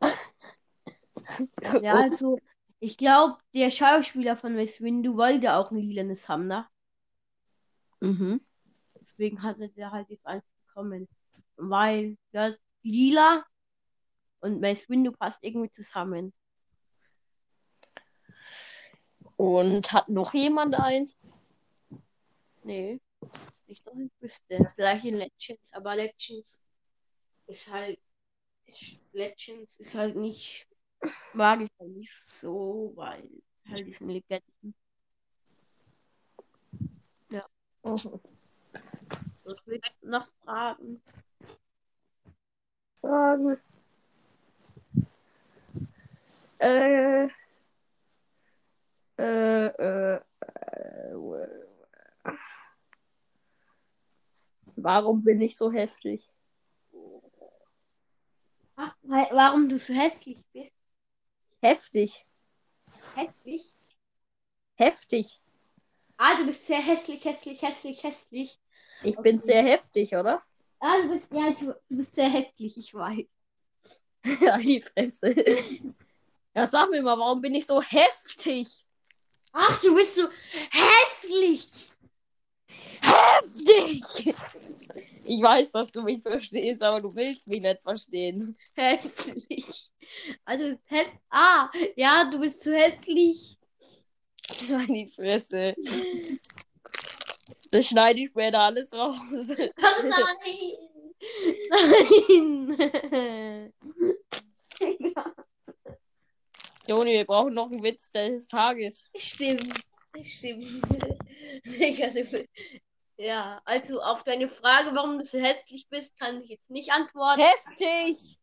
Ja, 1.78 1.96
also, 2.00 2.38
ich 2.80 2.96
glaube, 2.98 3.38
der 3.54 3.70
Schauspieler 3.70 4.36
von 4.36 4.54
Mace 4.54 4.80
Windu 4.82 5.16
wollte 5.16 5.54
auch 5.54 5.70
ein 5.70 5.78
lilanes 5.78 6.28
haben, 6.28 6.46
ne? 6.46 6.66
Mhm. 8.02 8.38
Deswegen 9.00 9.42
hatte 9.42 9.68
der 9.70 9.90
halt 9.92 10.10
jetzt 10.10 10.26
eins 10.26 10.44
bekommen. 10.66 11.08
Weil, 11.56 12.18
ja, 12.32 12.52
lila 12.82 13.44
und 14.40 14.60
Mace 14.60 14.88
Windu 14.88 15.12
passt 15.12 15.42
irgendwie 15.42 15.70
zusammen. 15.70 16.32
Und 19.36 19.92
hat 19.92 20.08
noch 20.08 20.32
jemand 20.34 20.74
eins? 20.74 21.16
Nee, 22.62 23.00
nicht, 23.66 23.86
dass 23.86 23.96
ich 24.06 24.10
wüsste. 24.20 24.72
Vielleicht 24.74 25.04
in 25.04 25.16
Legends, 25.16 25.72
aber 25.72 25.94
Legends 25.94 26.60
ist 27.46 27.70
halt. 27.70 28.00
ist- 28.66 29.00
Legends 29.12 29.76
ist 29.76 29.94
halt 29.94 30.16
nicht. 30.16 30.66
Mag 31.34 31.60
ich 31.60 31.70
halt 31.78 31.92
nicht 31.92 32.12
so, 32.12 32.92
weil 32.96 33.28
halt 33.68 33.86
diesen 33.86 34.08
Legenden. 34.08 34.74
Mhm. 37.84 38.20
Was 39.44 39.56
willst 39.66 39.96
du 40.02 40.08
noch 40.08 40.26
fragen? 40.42 41.00
Fragen. 43.00 43.60
Äh. 46.58 47.28
Äh, 49.18 49.66
äh, 49.66 50.16
äh, 50.16 50.20
Warum 54.76 55.24
bin 55.24 55.40
ich 55.40 55.56
so 55.56 55.72
heftig? 55.72 56.28
Ach, 58.76 58.94
warum 59.02 59.68
du 59.70 59.78
so 59.78 59.94
hässlich 59.94 60.38
bist? 60.52 60.70
Heftig. 61.62 62.26
Hässlich? 63.14 63.72
Heftig. 64.74 65.40
Ah, 66.18 66.36
du 66.38 66.46
bist 66.46 66.66
sehr 66.66 66.80
hässlich, 66.80 67.24
hässlich, 67.24 67.62
hässlich, 67.62 68.02
hässlich. 68.02 68.60
Ich 69.02 69.16
bin 69.16 69.40
sehr 69.40 69.62
heftig, 69.62 70.14
oder? 70.14 70.42
Ah, 70.78 71.02
du 71.02 71.08
bist, 71.10 71.26
ja, 71.32 71.52
du 71.52 71.74
bist 71.88 72.14
sehr 72.14 72.28
hässlich, 72.28 72.76
ich 72.76 72.94
weiß. 72.94 73.26
ja, 74.40 74.58
die 74.58 74.82
Fresse. 74.82 75.34
Ja, 76.56 76.66
sag 76.66 76.88
mir 76.88 77.02
mal, 77.02 77.18
warum 77.18 77.42
bin 77.42 77.54
ich 77.54 77.66
so 77.66 77.82
heftig? 77.82 78.66
Ach, 79.52 79.78
du 79.82 79.94
bist 79.94 80.14
so 80.14 80.26
hässlich. 80.70 81.68
Heftig! 83.02 84.34
Ich 85.24 85.42
weiß, 85.42 85.70
dass 85.72 85.92
du 85.92 86.00
mich 86.00 86.22
verstehst, 86.22 86.82
aber 86.82 87.02
du 87.02 87.14
willst 87.14 87.46
mich 87.46 87.60
nicht 87.60 87.82
verstehen. 87.82 88.56
Hässlich. 88.72 89.92
Also, 90.46 90.78
häss 90.86 91.08
ah, 91.28 91.68
ja, 91.94 92.30
du 92.30 92.40
bist 92.40 92.62
zu 92.62 92.74
hässlich. 92.74 93.58
Nein, 94.66 94.86
die 94.86 95.12
Fresse. 95.14 95.74
Das 97.70 97.86
schneide 97.86 98.20
ich 98.20 98.30
später 98.30 98.60
alles 98.60 98.90
raus. 98.94 99.18
Ach, 99.82 100.02
nein. 100.02 100.24
Nein. 102.80 103.72
Joni, 106.88 107.12
wir 107.12 107.24
brauchen 107.24 107.54
noch 107.54 107.70
einen 107.70 107.82
Witz 107.82 108.12
des 108.12 108.46
Tages. 108.46 109.08
Stimmt. 109.16 109.80
Stimmt. 110.22 110.68
Du 111.64 112.46
Ja, 113.18 113.60
also 113.64 114.00
auf 114.00 114.22
deine 114.24 114.48
Frage, 114.48 114.94
warum 114.94 115.18
du 115.18 115.24
so 115.24 115.38
hässlich 115.38 115.88
bist, 115.88 116.18
kann 116.18 116.42
ich 116.42 116.50
jetzt 116.50 116.70
nicht 116.70 116.92
antworten. 116.92 117.40
Heftig! 117.40 118.38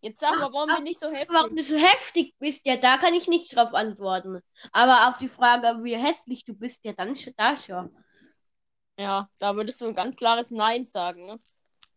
Jetzt 0.00 0.20
sag 0.20 0.38
mal, 0.38 0.52
warum 0.52 0.70
ach, 0.70 0.76
bin 0.76 0.86
ich 0.86 0.98
so 0.98 1.10
heftig? 1.10 1.28
Warum 1.32 1.56
du 1.56 1.62
so 1.62 1.76
heftig 1.76 2.34
bist, 2.38 2.64
ja, 2.66 2.76
da 2.76 2.98
kann 2.98 3.14
ich 3.14 3.26
nicht 3.26 3.54
drauf 3.54 3.74
antworten. 3.74 4.42
Aber 4.70 5.08
auf 5.08 5.18
die 5.18 5.28
Frage, 5.28 5.82
wie 5.82 5.96
hässlich 5.96 6.44
du 6.44 6.54
bist, 6.54 6.84
ja, 6.84 6.92
dann 6.92 7.16
schon, 7.16 7.34
da 7.36 7.56
schon. 7.56 7.90
Ja, 8.96 9.28
da 9.38 9.56
würdest 9.56 9.80
du 9.80 9.86
ein 9.86 9.94
ganz 9.94 10.16
klares 10.16 10.50
Nein 10.50 10.84
sagen, 10.84 11.26
ne? 11.26 11.38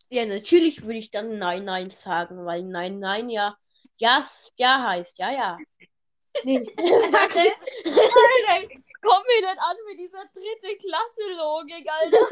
Ja, 0.09 0.25
natürlich 0.25 0.81
würde 0.81 0.97
ich 0.97 1.11
dann 1.11 1.37
Nein, 1.37 1.65
Nein 1.65 1.91
sagen, 1.91 2.45
weil 2.45 2.63
Nein, 2.63 2.99
Nein 2.99 3.29
ja, 3.29 3.55
ja, 3.97 4.25
ja 4.57 4.83
heißt, 4.87 5.19
ja, 5.19 5.31
ja. 5.31 5.57
Nee. 6.43 6.59
Alter, 6.77 7.51
komm 9.01 9.23
mir 9.27 9.41
nicht 9.41 9.59
an 9.59 9.77
mit 9.87 9.99
dieser 9.99 10.25
dritte 10.33 10.77
Klasse 10.77 11.33
Logik, 11.35 11.87
Alter. 11.89 12.25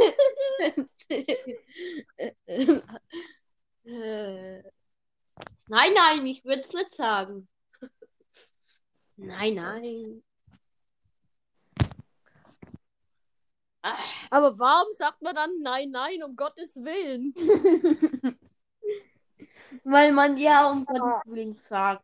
Nein, 5.69 5.93
nein, 5.93 6.25
ich 6.25 6.43
würde 6.43 6.62
es 6.62 6.73
nicht 6.73 6.91
sagen. 6.93 7.47
Nein, 9.17 9.55
nein. 9.55 10.23
Ah, 13.81 13.97
Aber 14.29 14.57
warum 14.59 14.91
sagt 14.93 15.21
man 15.21 15.35
dann 15.35 15.51
Nein, 15.62 15.89
Nein, 15.91 16.23
um 16.23 16.35
Gottes 16.35 16.75
Willen? 16.77 17.33
Weil 19.83 20.12
man 20.12 20.38
ja 20.38 20.69
um 20.71 20.85
Gottes 20.85 21.25
Willen 21.25 21.53
sagt. 21.55 22.03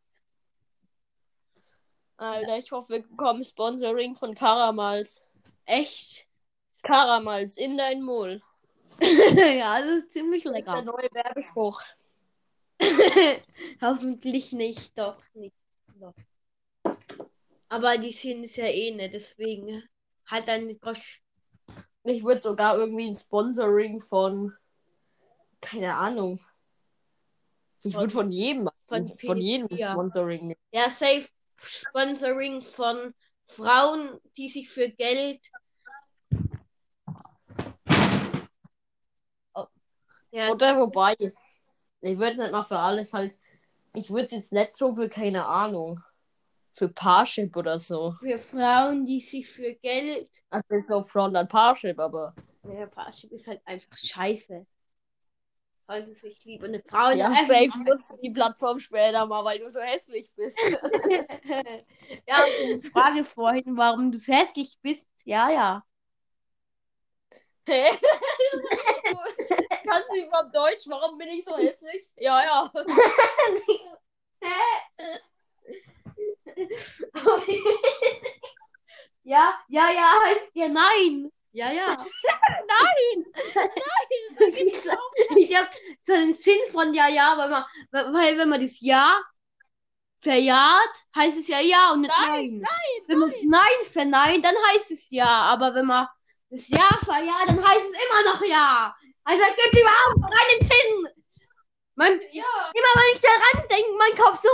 Alter, 2.18 2.58
ich 2.58 2.72
hoffe, 2.72 2.94
wir 2.94 3.04
bekommen 3.04 3.44
Sponsoring 3.44 4.16
von 4.16 4.34
Karamals. 4.36 5.24
Echt? 5.66 6.28
Karamals 6.84 7.58
in 7.58 7.78
dein 7.78 8.02
Mund. 8.02 8.42
ja, 9.02 9.82
das 9.82 10.04
ist 10.04 10.12
ziemlich 10.14 10.44
Das 10.44 10.54
ist 10.54 10.66
der 10.68 10.76
lecker. 10.76 10.86
neue 10.86 11.10
Werbespruch. 11.12 11.82
Hoffentlich 13.82 14.52
nicht, 14.52 14.98
doch 14.98 15.22
nicht. 15.34 15.56
Doch. 16.00 16.14
Aber 17.68 17.98
die 17.98 18.12
sind 18.12 18.44
es 18.44 18.56
ja 18.56 18.66
eh 18.68 18.92
nicht, 18.92 19.14
deswegen 19.14 19.84
halt 20.28 20.48
eine 20.50 20.76
Gosch. 20.76 21.22
Ich 22.04 22.24
würde 22.24 22.40
sogar 22.40 22.78
irgendwie 22.78 23.08
ein 23.08 23.16
Sponsoring 23.16 24.00
von. 24.00 24.54
Keine 25.60 25.96
Ahnung. 25.96 26.40
Ich 27.84 27.96
würde 27.96 28.12
von 28.12 28.32
jedem. 28.32 28.70
von 28.80 29.08
Von, 29.08 29.38
jedem 29.38 29.68
PS4. 29.68 29.92
Sponsoring 29.92 30.48
nehmen. 30.48 30.60
Ja, 30.72 30.90
safe 30.90 31.28
Sponsoring 31.56 32.62
von 32.62 33.14
Frauen, 33.48 34.20
die 34.38 34.50
sich 34.50 34.70
für 34.70 34.90
Geld. 34.90 35.40
Oh. 39.54 39.66
Ja, 40.32 40.50
Oder 40.50 40.78
wobei. 40.78 41.16
Ich 42.02 42.18
würde 42.20 42.34
es 42.34 42.40
nicht 42.40 42.52
mal 42.52 42.64
für 42.64 42.78
alles 42.78 43.14
halt. 43.14 43.36
Ich 43.94 44.10
würde 44.10 44.26
es 44.26 44.32
jetzt 44.32 44.52
nicht 44.52 44.78
so 44.78 44.92
für, 44.94 45.10
keine 45.10 45.46
Ahnung. 45.46 46.02
Für 46.74 46.90
Parship 46.90 47.56
oder 47.56 47.80
so. 47.80 48.14
für 48.20 48.38
Frauen, 48.38 49.06
die 49.06 49.22
sich 49.22 49.48
für 49.48 49.74
Geld. 49.76 50.30
Also 50.50 50.76
ist 50.76 50.90
so 50.90 51.04
Front 51.04 51.36
an 51.38 51.48
Parship, 51.48 51.98
aber. 52.00 52.36
Ja, 52.64 52.86
Parship 52.88 53.32
ist 53.32 53.48
halt 53.48 53.62
einfach 53.66 53.96
scheiße. 53.96 54.66
Also 55.88 56.12
ich 56.24 56.44
liebe 56.46 56.66
eine 56.66 56.82
Frau 56.82 57.12
in 57.12 57.20
Ja, 57.20 57.30
der 57.30 57.46
safe 57.46 57.84
nutzt 57.84 58.14
die 58.22 58.32
Plattform 58.32 58.80
später 58.80 59.26
mal, 59.28 59.46
weil 59.46 59.60
du 59.60 59.70
so 59.70 59.80
hässlich 59.80 60.32
bist. 60.36 60.58
ja, 62.28 62.44
und 62.44 62.84
die 62.84 62.90
Frage 62.90 63.24
vorhin, 63.24 63.78
warum 63.78 64.12
du 64.12 64.18
so 64.18 64.34
hässlich 64.34 64.80
bist. 64.82 65.08
Ja, 65.26 65.50
ja. 65.52 65.84
Hä? 67.68 67.92
Kannst 69.88 70.12
du 70.12 70.16
überhaupt 70.26 70.56
Deutsch? 70.56 70.88
Warum 70.88 71.18
bin 71.18 71.28
ich 71.30 71.44
so 71.46 71.58
hässlich? 71.58 72.08
Ja, 72.18 72.44
ja. 72.44 72.72
ja, 79.24 79.60
ja, 79.68 79.90
ja, 79.92 80.14
heißt 80.26 80.52
ja 80.54 80.70
nein. 80.70 81.32
Ja, 81.56 81.72
ja. 81.72 81.96
Nein! 82.68 83.26
ich 84.50 84.76
ich 85.38 85.56
hab 85.56 85.70
so 86.06 86.14
den 86.14 86.36
Sinn 86.36 86.60
von 86.70 86.94
ja, 86.94 87.08
ja, 87.08 87.38
weil 87.38 87.50
man, 87.50 87.64
weil, 88.14 88.38
wenn 88.38 88.50
man 88.50 88.62
das 88.62 88.82
Ja 88.82 89.22
verjaht, 90.20 90.96
heißt 91.16 91.38
es 91.38 91.48
ja 91.48 91.62
ja 91.62 91.94
und 91.94 92.02
nicht 92.02 92.10
Nein, 92.10 92.58
nein. 92.60 93.04
wenn 93.08 93.20
man 93.20 93.30
das 93.32 93.40
Nein 93.44 93.86
verneint, 93.90 94.44
dann 94.44 94.56
heißt 94.74 94.92
es 94.92 95.10
ja. 95.12 95.26
Aber 95.28 95.74
wenn 95.76 95.86
man 95.86 96.08
das 96.50 96.68
Ja 96.68 96.90
verjaht, 97.06 97.48
dann 97.48 97.64
heißt 97.66 97.86
es 97.86 98.04
immer 98.04 98.34
noch 98.34 98.44
ja. 98.44 98.94
Also 99.24 99.42
das 99.42 99.56
gibt 99.56 99.82
überhaupt 99.82 100.36
keinen 100.36 100.68
Sinn. 100.68 101.08
Mein, 101.96 102.20
Ja. 102.34 102.44
immer 102.74 102.94
wenn 102.96 103.14
ich 103.14 103.22
daran 103.22 103.68
denke, 103.70 103.92
mein 103.98 104.18
Kopf 104.18 104.42
so. 104.42 104.50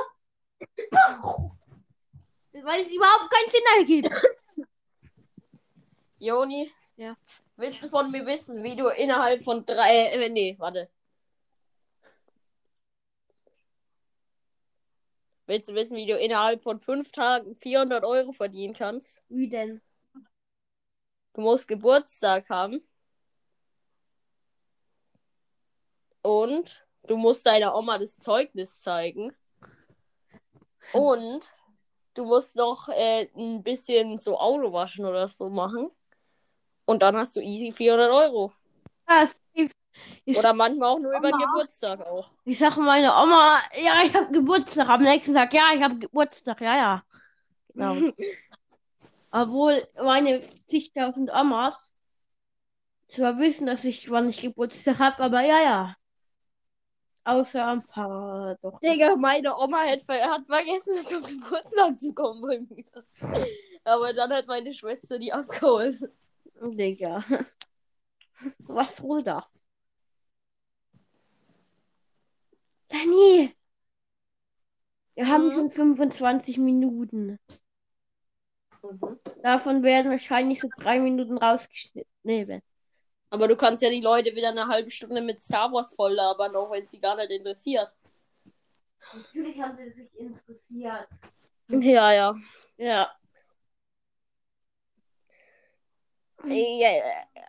Weil 2.61 2.81
es 2.81 2.91
überhaupt 2.91 3.31
keinen 3.31 3.49
Sinn 3.49 3.63
ergibt. 3.79 4.09
Joni? 6.19 6.71
Ja. 6.95 7.15
Willst 7.57 7.83
du 7.83 7.87
von 7.87 8.11
mir 8.11 8.25
wissen, 8.25 8.63
wie 8.63 8.75
du 8.75 8.87
innerhalb 8.87 9.43
von 9.43 9.65
drei. 9.65 10.07
Äh, 10.07 10.29
nee, 10.29 10.55
warte. 10.59 10.89
Willst 15.45 15.69
du 15.69 15.75
wissen, 15.75 15.97
wie 15.97 16.05
du 16.05 16.17
innerhalb 16.17 16.61
von 16.61 16.79
fünf 16.79 17.11
Tagen 17.11 17.55
400 17.55 18.03
Euro 18.03 18.31
verdienen 18.31 18.73
kannst? 18.73 19.21
Wie 19.27 19.49
denn? 19.49 19.81
Du 21.33 21.41
musst 21.41 21.67
Geburtstag 21.67 22.49
haben. 22.49 22.81
Und 26.21 26.85
du 27.07 27.17
musst 27.17 27.45
deiner 27.45 27.75
Oma 27.75 27.97
das 27.97 28.17
Zeugnis 28.17 28.79
zeigen. 28.79 29.35
Und 30.93 31.51
du 32.13 32.25
musst 32.25 32.55
noch 32.55 32.89
äh, 32.89 33.27
ein 33.35 33.63
bisschen 33.63 34.17
so 34.17 34.39
Auto 34.39 34.71
waschen 34.71 35.05
oder 35.05 35.27
so 35.27 35.49
machen. 35.49 35.91
Und 36.91 37.01
dann 37.01 37.15
hast 37.15 37.35
du 37.35 37.39
easy 37.41 37.71
400 37.71 38.11
Euro. 38.11 38.51
Das 39.07 39.35
ist, 40.25 40.39
Oder 40.39 40.53
manchmal 40.53 40.89
auch 40.89 40.99
nur 40.99 41.11
über 41.15 41.29
den 41.29 41.35
Oma. 41.35 41.45
Geburtstag 41.45 42.01
auch. 42.01 42.29
ich 42.43 42.57
sage 42.57 42.81
meine 42.81 43.11
Oma, 43.11 43.59
ja, 43.81 44.03
ich 44.05 44.13
habe 44.13 44.31
Geburtstag. 44.31 44.89
Am 44.89 45.03
nächsten 45.03 45.33
Tag, 45.33 45.53
ja, 45.53 45.69
ich 45.73 45.81
habe 45.81 45.97
Geburtstag. 45.97 46.59
Ja, 46.61 46.75
ja. 46.75 47.03
Genau. 47.73 48.11
Obwohl 49.31 49.81
meine 50.03 50.41
zigtausend 50.67 51.31
Omas 51.33 51.93
zwar 53.07 53.39
wissen, 53.39 53.67
dass 53.67 53.85
ich 53.85 54.09
wann 54.09 54.29
ich 54.29 54.41
Geburtstag 54.41 54.99
habe, 54.99 55.19
aber 55.23 55.41
ja, 55.41 55.61
ja. 55.61 55.95
Außer 57.23 57.65
ein 57.67 57.83
paar 57.85 58.57
doch. 58.61 58.79
Digga, 58.81 59.15
meine 59.15 59.55
Oma 59.55 59.83
hat, 59.83 60.01
hat 60.09 60.45
vergessen, 60.45 61.05
zum 61.07 61.23
Geburtstag 61.23 61.99
zu 61.99 62.13
kommen 62.13 62.41
bei 62.41 62.59
mir. 62.59 62.85
Aber 63.83 64.13
dann 64.13 64.31
hat 64.31 64.47
meine 64.47 64.73
Schwester 64.73 65.17
die 65.19 65.31
abgeholt. 65.31 66.09
Digga. 66.61 67.23
Was 68.67 69.01
wohl 69.01 69.23
da? 69.23 69.47
Dani! 72.89 73.55
Wir 75.15 75.27
haben 75.27 75.45
Mhm. 75.47 75.51
schon 75.51 75.69
25 75.69 76.57
Minuten. 76.57 77.37
Davon 79.43 79.83
werden 79.83 80.11
wahrscheinlich 80.11 80.61
so 80.61 80.69
drei 80.77 80.99
Minuten 80.99 81.37
rausgeschnitten. 81.37 82.61
Aber 83.29 83.47
du 83.47 83.55
kannst 83.55 83.81
ja 83.83 83.89
die 83.89 84.01
Leute 84.01 84.35
wieder 84.35 84.49
eine 84.49 84.67
halbe 84.67 84.89
Stunde 84.91 85.21
mit 85.21 85.41
Star 85.41 85.71
Wars 85.71 85.93
voll 85.95 86.13
labern, 86.13 86.55
auch 86.55 86.71
wenn 86.71 86.87
sie 86.87 86.99
gar 86.99 87.15
nicht 87.15 87.31
interessiert. 87.31 87.89
Natürlich 89.13 89.59
haben 89.61 89.77
sie 89.77 89.91
sich 89.91 90.15
interessiert. 90.19 91.07
Ja, 91.69 92.11
ja. 92.11 92.35
Ja. 92.77 93.11
Ja, 96.45 96.91
ja. 96.91 97.47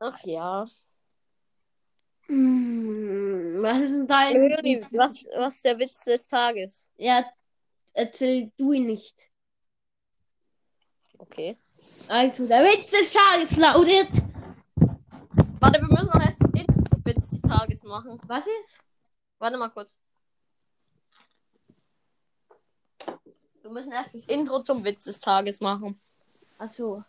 Ach 0.00 0.18
ja. 0.24 0.66
Was 2.28 3.80
ist 3.80 3.94
denn 3.94 4.06
dein 4.06 4.34
Juni, 4.34 4.82
Was, 4.92 5.26
was 5.36 5.56
ist 5.56 5.64
der 5.64 5.78
Witz 5.78 6.04
des 6.04 6.26
Tages? 6.26 6.86
Ja, 6.96 7.24
erzähl 7.92 8.50
du 8.56 8.72
ihn 8.72 8.86
nicht. 8.86 9.30
Okay. 11.18 11.56
Also, 12.08 12.46
der 12.46 12.64
Witz 12.64 12.90
des 12.90 13.12
Tages 13.12 13.56
lautet. 13.56 14.10
Warte, 15.60 15.80
wir 15.80 15.88
müssen 15.88 16.06
noch 16.06 16.20
erst 16.20 16.40
den 16.40 16.66
Witz 17.04 17.30
des 17.30 17.42
Tages 17.42 17.82
machen. 17.84 18.20
Was 18.26 18.46
ist? 18.46 18.82
Warte 19.38 19.56
mal 19.56 19.70
kurz. 19.70 19.96
Wir 23.64 23.70
müssen 23.70 23.92
erst 23.92 24.14
das 24.14 24.26
Intro 24.26 24.62
zum 24.62 24.84
Witz 24.84 25.04
des 25.04 25.20
Tages 25.20 25.62
machen. 25.62 25.98
Achso. 26.58 27.02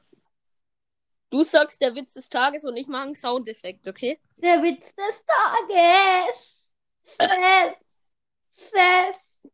Du 1.29 1.43
sagst 1.43 1.81
der 1.81 1.93
Witz 1.95 2.13
des 2.13 2.29
Tages 2.29 2.63
und 2.63 2.77
ich 2.77 2.87
mache 2.87 3.03
einen 3.03 3.15
Soundeffekt, 3.15 3.85
okay? 3.89 4.21
Der 4.37 4.63
Witz 4.63 4.95
des 4.95 5.21
Tages. 5.25 6.65
Ses. 7.19 7.75
Ses. 8.51 9.49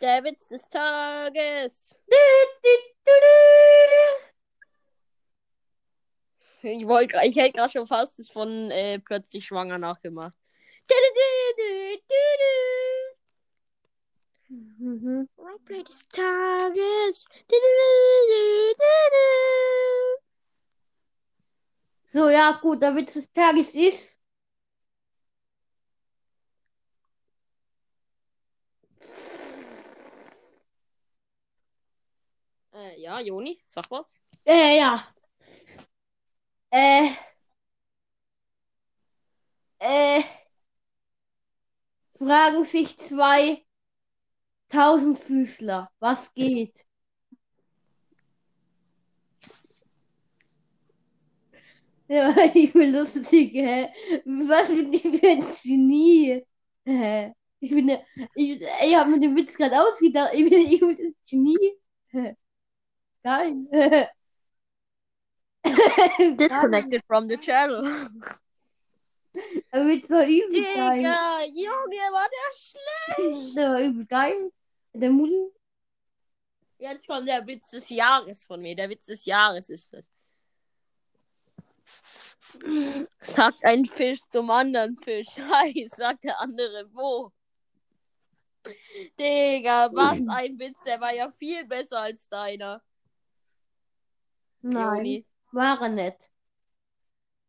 Der 0.00 0.24
Witz 0.24 0.48
des 0.48 0.68
Tages. 0.68 1.96
Du, 2.08 2.16
du, 2.64 2.68
du, 3.04 3.12
du. 6.62 6.68
Ich 6.70 6.88
wollte, 6.88 7.20
ich 7.22 7.36
hätte 7.36 7.52
gerade 7.52 7.70
schon 7.70 7.86
fast 7.86 8.18
das 8.18 8.28
von 8.30 8.72
äh, 8.72 8.98
plötzlich 8.98 9.46
schwanger 9.46 9.78
nachgemacht. 9.78 10.34
Du, 10.88 10.94
du, 10.94 11.12
du, 11.56 11.96
du, 11.98 12.02
du, 12.08 13.15
Mhm. 14.48 15.28
Roleplay 15.38 15.82
des 15.82 16.06
Tages. 16.08 17.26
So, 22.12 22.30
ja, 22.30 22.58
gut, 22.62 22.80
der 22.82 22.94
Witz 22.96 23.14
des 23.14 23.30
Tages 23.32 23.74
ist. 23.74 24.18
Äh, 32.72 33.00
ja, 33.00 33.20
Joni, 33.20 33.60
sag 33.66 33.90
was. 33.90 34.20
Äh, 34.44 34.78
ja. 34.78 35.06
Äh. 36.70 37.10
Äh. 39.78 40.22
Fragen 42.18 42.64
sich 42.64 42.98
zwei 42.98 43.65
Tausendfüßler, 44.68 45.88
was 46.00 46.34
geht? 46.34 46.84
Ja, 52.08 52.34
ich 52.54 52.72
bin 52.72 52.92
lustig, 52.92 53.52
hä? 53.54 53.88
Was 54.24 54.68
bin 54.68 54.92
ich 54.92 55.02
für 55.02 55.28
ein 55.28 55.44
Genie? 55.62 56.44
Hä? 56.84 57.32
Ich 57.60 57.70
bin, 57.70 57.86
der- 57.88 58.04
ich, 58.34 58.60
ich 58.60 58.96
habe 58.96 59.10
mir 59.10 59.18
den 59.20 59.36
Witz 59.36 59.56
gerade 59.56 59.80
ausgedacht. 59.80 60.32
Ich 60.34 60.48
bin, 60.48 60.66
ich 60.66 60.80
bin 60.80 60.96
das 60.96 61.14
Genie. 61.26 61.78
Geil. 63.22 63.54
Disconnected 66.36 67.02
from 67.08 67.28
the 67.28 67.36
channel. 67.36 67.82
Aber 69.70 69.86
wird 69.88 70.06
so 70.06 70.14
sein. 70.14 70.50
Digga, 70.50 71.44
Junge, 71.44 71.96
war 72.12 72.28
der 72.28 72.52
schlecht. 72.56 73.56
Der 73.56 73.68
war 73.70 73.80
übel 73.80 74.06
geil. 74.06 74.52
Der 74.92 75.10
Muli. 75.10 75.52
Jetzt 76.78 77.06
kommt 77.06 77.28
der 77.28 77.46
Witz 77.46 77.68
des 77.70 77.88
Jahres 77.88 78.44
von 78.44 78.60
mir. 78.60 78.76
Der 78.76 78.90
Witz 78.90 79.06
des 79.06 79.24
Jahres 79.24 79.70
ist 79.70 79.94
es. 79.94 80.10
Sagt 83.20 83.64
ein 83.64 83.84
Fisch 83.86 84.20
zum 84.30 84.50
anderen 84.50 84.96
Fisch. 84.98 85.28
Hi, 85.50 85.88
sagt 85.88 86.24
der 86.24 86.40
andere 86.40 86.88
wo. 86.92 87.32
Digga, 89.18 89.90
was 89.92 90.18
ein 90.28 90.58
Witz. 90.58 90.78
Der 90.84 91.00
war 91.00 91.14
ja 91.14 91.30
viel 91.30 91.64
besser 91.66 92.00
als 92.00 92.28
deiner. 92.28 92.82
Nein, 94.62 95.24
war 95.52 95.80
er 95.80 95.88
nicht. 95.88 96.30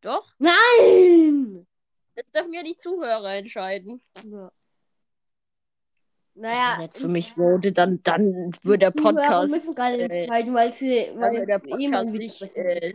Doch? 0.00 0.32
Nein! 0.38 1.67
Jetzt 2.18 2.34
dürfen 2.34 2.50
wir 2.50 2.64
die 2.64 2.76
Zuhörer 2.76 3.36
entscheiden. 3.36 4.02
Ja. 4.24 4.50
Naja, 6.34 6.74
Wenn 6.76 6.84
jetzt 6.86 6.98
für 6.98 7.06
mich 7.06 7.38
wurde, 7.38 7.70
dann, 7.70 8.02
dann 8.02 8.50
wird 8.64 8.82
der 8.82 8.90
die 8.90 8.98
Zuhörer 8.98 9.14
Podcast, 9.14 9.50
müssen 9.52 9.74
gerade 9.76 9.98
äh, 9.98 10.04
entscheiden, 10.06 10.52
weil 10.52 10.72
sie, 10.72 11.12
weil 11.14 11.46
der 11.46 11.60
Podcast 11.60 12.10
sich 12.10 12.40
mitbestimmt. 12.40 12.56
äh, 12.56 12.92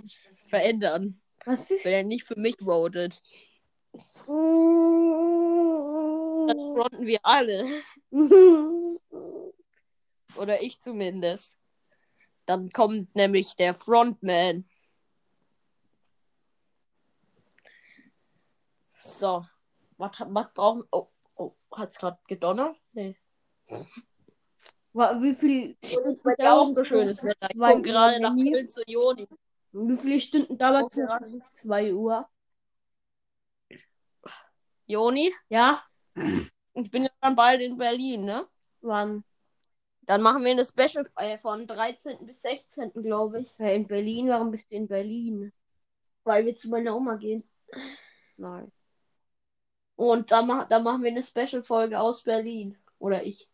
verändern. 0.47 1.21
Was 1.45 1.71
ist? 1.71 1.85
Wenn 1.85 1.93
er 1.93 2.03
nicht 2.03 2.25
für 2.25 2.37
mich 2.37 2.57
votet. 2.57 3.21
Dann 4.27 4.35
fronten 6.75 7.05
wir 7.05 7.19
alle. 7.23 7.65
Oder 10.35 10.61
ich 10.61 10.81
zumindest. 10.81 11.55
Dann 12.45 12.71
kommt 12.71 13.15
nämlich 13.15 13.55
der 13.55 13.73
Frontman. 13.73 14.65
So. 19.03 19.45
Was, 19.97 20.11
was 20.19 20.53
brauchen. 20.53 20.83
Oh, 20.91 21.09
oh 21.35 21.55
hat's 21.71 21.99
gerade 21.99 22.17
gedonnert? 22.27 22.77
Nee. 22.93 23.17
Wie 24.93 25.35
viel 25.35 25.75
Stunden 25.83 26.21
dir 26.23 26.53
auch 26.53 26.65
dauert 26.65 26.77
so 26.77 26.85
schönes 26.85 27.23
Wetter. 27.23 27.47
Ich 27.51 27.59
komme 27.59 27.81
gerade 27.81 28.21
nach. 28.21 28.35
Köln 28.35 28.69
zu 28.69 28.81
Joni. 28.87 29.27
Wie 29.73 29.97
viele 29.97 30.21
Stunden 30.21 30.57
dauert 30.57 30.85
es? 30.91 30.95
Gerade. 30.95 31.25
2 31.51 31.93
Uhr. 31.93 32.29
Joni, 34.85 35.33
Ja? 35.49 35.83
ich 36.73 36.91
bin 36.91 37.03
ja 37.03 37.09
dann 37.21 37.35
bald 37.35 37.61
in 37.61 37.77
Berlin, 37.77 38.25
ne? 38.25 38.47
Wann? 38.81 39.23
Dann 40.01 40.21
machen 40.21 40.43
wir 40.43 40.51
eine 40.51 40.65
Special 40.65 41.09
äh, 41.15 41.37
von 41.37 41.65
13. 41.65 42.25
bis 42.25 42.41
16. 42.41 42.91
glaube 42.93 43.41
ich. 43.41 43.55
Ja, 43.57 43.69
in 43.69 43.87
Berlin? 43.87 44.29
Warum 44.29 44.51
bist 44.51 44.71
du 44.71 44.75
in 44.75 44.87
Berlin? 44.87 45.51
Weil 46.23 46.45
wir 46.45 46.55
zu 46.55 46.69
meiner 46.69 46.95
Oma 46.95 47.15
gehen. 47.15 47.43
Nein. 48.37 48.71
Und 49.95 50.31
dann, 50.31 50.47
mach, 50.47 50.67
dann 50.67 50.83
machen 50.83 51.03
wir 51.03 51.11
eine 51.11 51.23
Special-Folge 51.23 51.99
aus 51.99 52.23
Berlin. 52.23 52.77
Oder 52.99 53.23
ich. 53.23 53.47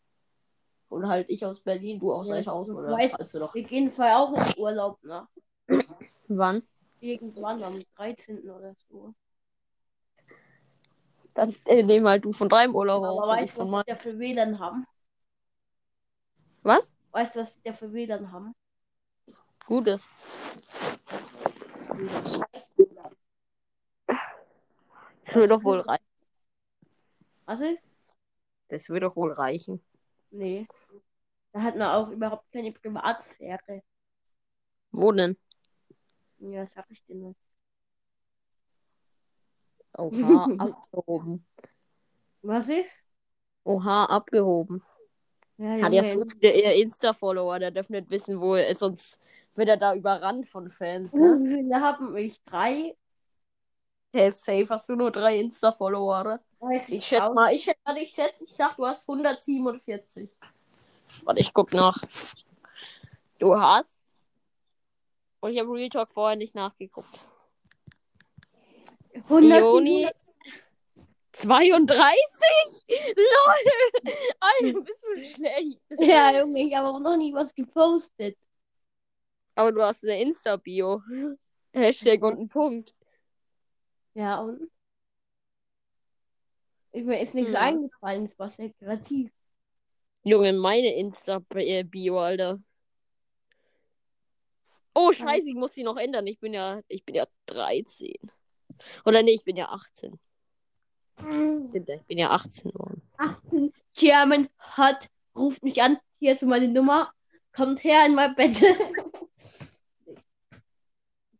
Oder 0.89 1.07
halt 1.09 1.29
ich 1.29 1.45
aus 1.45 1.59
Berlin, 1.59 1.99
du 1.99 2.13
aus 2.13 2.29
Ja, 2.29 2.35
Eichhausen. 2.35 2.73
du 2.75 2.79
Oder 2.81 2.89
weißt- 2.95 3.31
du 3.33 3.39
doch. 3.39 3.53
Wir 3.53 3.63
gehen 3.63 3.91
vorher 3.91 4.19
auch 4.19 4.33
in 4.33 4.57
Urlaub, 4.61 5.03
ne? 5.03 5.27
Wann? 6.27 6.63
Irgendwann 7.01 7.61
am 7.63 7.83
13. 7.95 8.49
oder 8.49 8.73
so. 8.89 9.13
Dann 11.33 11.55
äh, 11.65 11.83
nehmen 11.83 12.07
halt 12.07 12.25
du 12.25 12.33
von 12.33 12.49
deinem 12.49 12.75
Urlaub 12.75 13.03
Aber 13.03 13.11
aus. 13.13 13.35
ich 13.35 13.41
weißt 13.43 13.57
du, 13.59 13.71
was 13.71 13.85
da 13.85 13.95
für 13.95 14.17
WLAN 14.19 14.59
haben? 14.59 14.85
Was? 16.63 16.93
Weißt 17.11 17.35
du, 17.35 17.39
was 17.41 17.55
die 17.55 17.61
da 17.63 17.73
für 17.73 17.93
WLAN 17.93 18.31
haben? 18.31 18.53
Gutes. 19.67 20.09
Das 25.25 25.35
wird 25.35 25.51
doch 25.51 25.63
wohl 25.63 25.79
reichen. 25.81 26.03
Was 27.49 27.61
ist? 27.61 27.79
Das 28.67 28.89
wird 28.89 29.01
doch 29.01 29.15
wohl 29.15 29.31
reichen. 29.33 29.83
Nee. 30.29 30.67
Da 31.51 31.63
hat 31.63 31.75
man 31.75 31.87
auch 31.87 32.11
überhaupt 32.11 32.45
keine 32.51 32.71
Privatsphäre. 32.71 33.81
Wo 34.91 35.11
denn? 35.11 35.35
Ja, 36.37 36.67
sag 36.67 36.85
ich 36.91 37.03
dir 37.05 37.15
nicht. 37.15 37.39
Oha, 39.97 40.47
abgehoben. 40.59 41.43
Was 42.43 42.69
ist? 42.69 42.91
Oha, 43.63 44.05
abgehoben. 44.05 44.83
Ja, 45.57 45.81
Hat 45.81 45.93
ja 45.93 46.03
Junge. 46.03 46.25
so 46.25 46.25
viele 46.29 46.51
eher 46.53 46.75
Insta-Follower, 46.75 47.57
der 47.57 47.71
darf 47.71 47.89
nicht 47.89 48.11
wissen, 48.11 48.39
wo 48.39 48.53
er 48.53 48.67
ist, 48.67 48.81
sonst 48.81 49.17
wird 49.55 49.69
er 49.69 49.77
da 49.77 49.95
überrannt 49.95 50.45
von 50.45 50.69
Fans. 50.69 51.13
Ne? 51.13 51.39
Wie 51.41 51.61
viele 51.61 51.81
haben 51.81 52.15
ich? 52.15 52.43
Drei? 52.43 52.95
Der 54.13 54.27
ist 54.27 54.45
safe, 54.45 54.67
hast 54.69 54.87
du 54.87 54.95
nur 54.95 55.09
drei 55.09 55.39
Insta-Follower, 55.39 56.21
oder? 56.21 56.43
Ich 56.87 57.05
schätze 57.05 57.33
mal, 57.33 57.53
ich 57.53 57.63
schätze, 57.63 57.99
ich 57.99 58.13
schätze, 58.13 58.43
ich 58.43 58.53
sag, 58.53 58.75
du 58.75 58.85
hast 58.85 59.07
147. 59.09 60.29
Warte, 61.23 61.39
ich 61.39 61.53
guck 61.53 61.73
nach. 61.73 62.01
Du 63.39 63.57
hast. 63.57 63.89
Und 65.39 65.51
ich 65.51 65.59
habe 65.59 65.71
Real 65.71 65.89
Talk 65.89 66.11
vorher 66.11 66.35
nicht 66.35 66.55
nachgeguckt. 66.55 67.21
100, 69.13 69.59
Joni. 69.59 70.09
32? 71.31 71.97
LOL! 72.89 74.13
Alter, 74.39 74.81
bist 74.81 75.03
du 75.03 75.23
schlecht. 75.23 75.79
Ja, 75.97 76.37
Junge, 76.37 76.59
ich 76.59 76.75
habe 76.75 76.89
auch 76.89 76.99
noch 76.99 77.15
nie 77.15 77.33
was 77.33 77.55
gepostet. 77.55 78.37
Aber 79.55 79.71
du 79.71 79.81
hast 79.81 80.03
eine 80.03 80.21
Insta-Bio. 80.21 81.01
Hashtag 81.73 82.21
und 82.23 82.37
einen 82.37 82.49
Punkt. 82.49 82.93
Ja, 84.13 84.39
und? 84.39 84.69
Mir 87.05 87.19
ist 87.19 87.35
nichts 87.35 87.53
Hm. 87.53 87.61
eingefallen, 87.61 88.25
es 88.25 88.37
war 88.37 88.49
sehr 88.49 88.69
kreativ. 88.71 89.31
Junge, 90.23 90.53
meine 90.53 90.93
Insta-Bio, 90.95 92.19
Alter. 92.19 92.59
Oh, 94.93 95.11
scheiße, 95.11 95.49
ich 95.49 95.55
muss 95.55 95.71
die 95.71 95.83
noch 95.83 95.97
ändern. 95.97 96.27
Ich 96.27 96.39
bin 96.39 96.53
ja, 96.53 96.81
ich 96.87 97.05
bin 97.05 97.15
ja 97.15 97.25
13. 97.45 98.13
Oder 99.05 99.23
nee, 99.23 99.31
ich 99.31 99.43
bin 99.43 99.55
ja 99.55 99.69
18. 99.69 100.19
Stimmt, 101.17 101.89
ja, 101.89 101.95
ich 101.95 102.05
bin 102.05 102.17
ja 102.17 102.31
18 102.31 102.71
geworden. 102.71 103.01
18 103.17 103.73
German 103.93 104.49
hat, 104.57 105.09
ruft 105.35 105.63
mich 105.63 105.81
an, 105.81 105.97
hier 106.19 106.33
ist 106.33 106.43
meine 106.43 106.67
Nummer, 106.67 107.11
kommt 107.53 107.83
her 107.83 108.05
in 108.05 108.15
mein 108.15 108.35
Bett. 108.35 108.55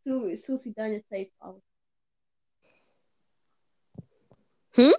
so, 0.03 0.35
so 0.35 0.57
sieht 0.57 0.77
deine 0.77 1.01
Safe 1.09 1.31
aus. 1.39 1.61
Hm? 4.73 4.93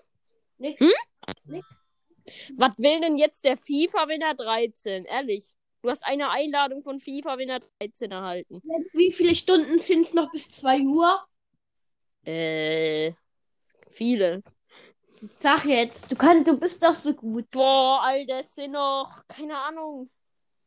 Nix. 0.61 0.79
Hm? 0.81 1.63
Was 2.57 2.79
will 2.79 3.01
denn 3.01 3.17
jetzt 3.17 3.45
der 3.45 3.57
FIFA-Winner 3.57 4.35
13? 4.35 5.05
Ehrlich. 5.07 5.53
Du 5.83 5.89
hast 5.89 6.05
eine 6.05 6.29
Einladung 6.31 6.83
von 6.83 7.01
FIFA-Winner 7.01 7.61
13 7.81 8.13
erhalten. 8.13 8.63
Wie 8.93 9.11
viele 9.11 9.35
Stunden 9.35 9.79
sind 9.79 10.03
es 10.03 10.13
noch 10.15 10.31
bis 10.31 10.51
2 10.51 10.81
Uhr? 10.83 11.25
Äh, 12.25 13.13
viele. 13.91 14.43
Sag 15.39 15.65
jetzt, 15.65 16.13
du 16.13 16.17
kannst, 16.17 16.47
du 16.47 16.59
bist 16.59 16.83
doch 16.85 16.95
so 16.95 17.15
gut. 17.15 17.49
Boah, 17.51 18.01
Alter, 18.03 18.41
es 18.41 18.55
sind 18.55 18.73
noch, 18.73 19.23
keine 19.29 19.57
Ahnung, 19.59 20.11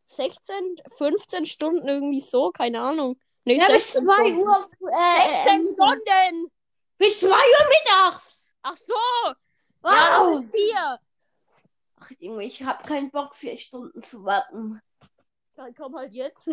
16, 0.08 0.78
15 0.98 1.46
Stunden 1.46 1.88
irgendwie 1.88 2.22
so, 2.22 2.52
keine 2.52 2.82
Ahnung. 2.82 3.20
Nee, 3.46 3.58
Ja, 3.58 3.68
bis 3.68 3.94
16 3.94 4.06
2 4.06 4.16
Stunden. 4.16 4.40
Uhr. 4.40 4.70
Äh, 4.92 5.44
16 5.44 5.62
äh, 5.62 5.74
Stunden! 5.74 6.52
bis 6.98 7.20
2 7.20 7.28
Uhr 7.28 7.34
mittags. 7.70 8.56
Ach 8.64 8.76
so! 8.76 9.34
Ja, 9.86 10.20
Wow. 10.20 10.36
das 10.36 10.46
ist 10.46 10.52
vier. 10.52 11.00
Ach, 12.00 12.12
Junge, 12.20 12.44
ich 12.46 12.64
hab 12.64 12.86
keinen 12.86 13.12
Bock, 13.12 13.36
vier 13.36 13.58
Stunden 13.58 14.02
zu 14.02 14.24
warten. 14.24 14.82
Dann 15.56 15.74
komm 15.76 15.96
halt 15.96 16.14
jetzt. 16.14 16.50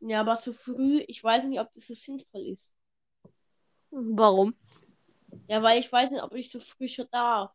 Ja, 0.00 0.20
aber 0.20 0.36
so 0.36 0.52
früh, 0.52 1.04
ich 1.08 1.22
weiß 1.22 1.44
nicht, 1.44 1.60
ob 1.60 1.72
das 1.74 1.86
so 1.86 1.94
sinnvoll 1.94 2.46
ist. 2.46 2.72
Warum? 3.90 4.54
Ja, 5.46 5.62
weil 5.62 5.80
ich 5.80 5.92
weiß 5.92 6.10
nicht, 6.10 6.22
ob 6.22 6.34
ich 6.34 6.50
so 6.50 6.58
früh 6.60 6.88
schon 6.88 7.06
darf. 7.10 7.52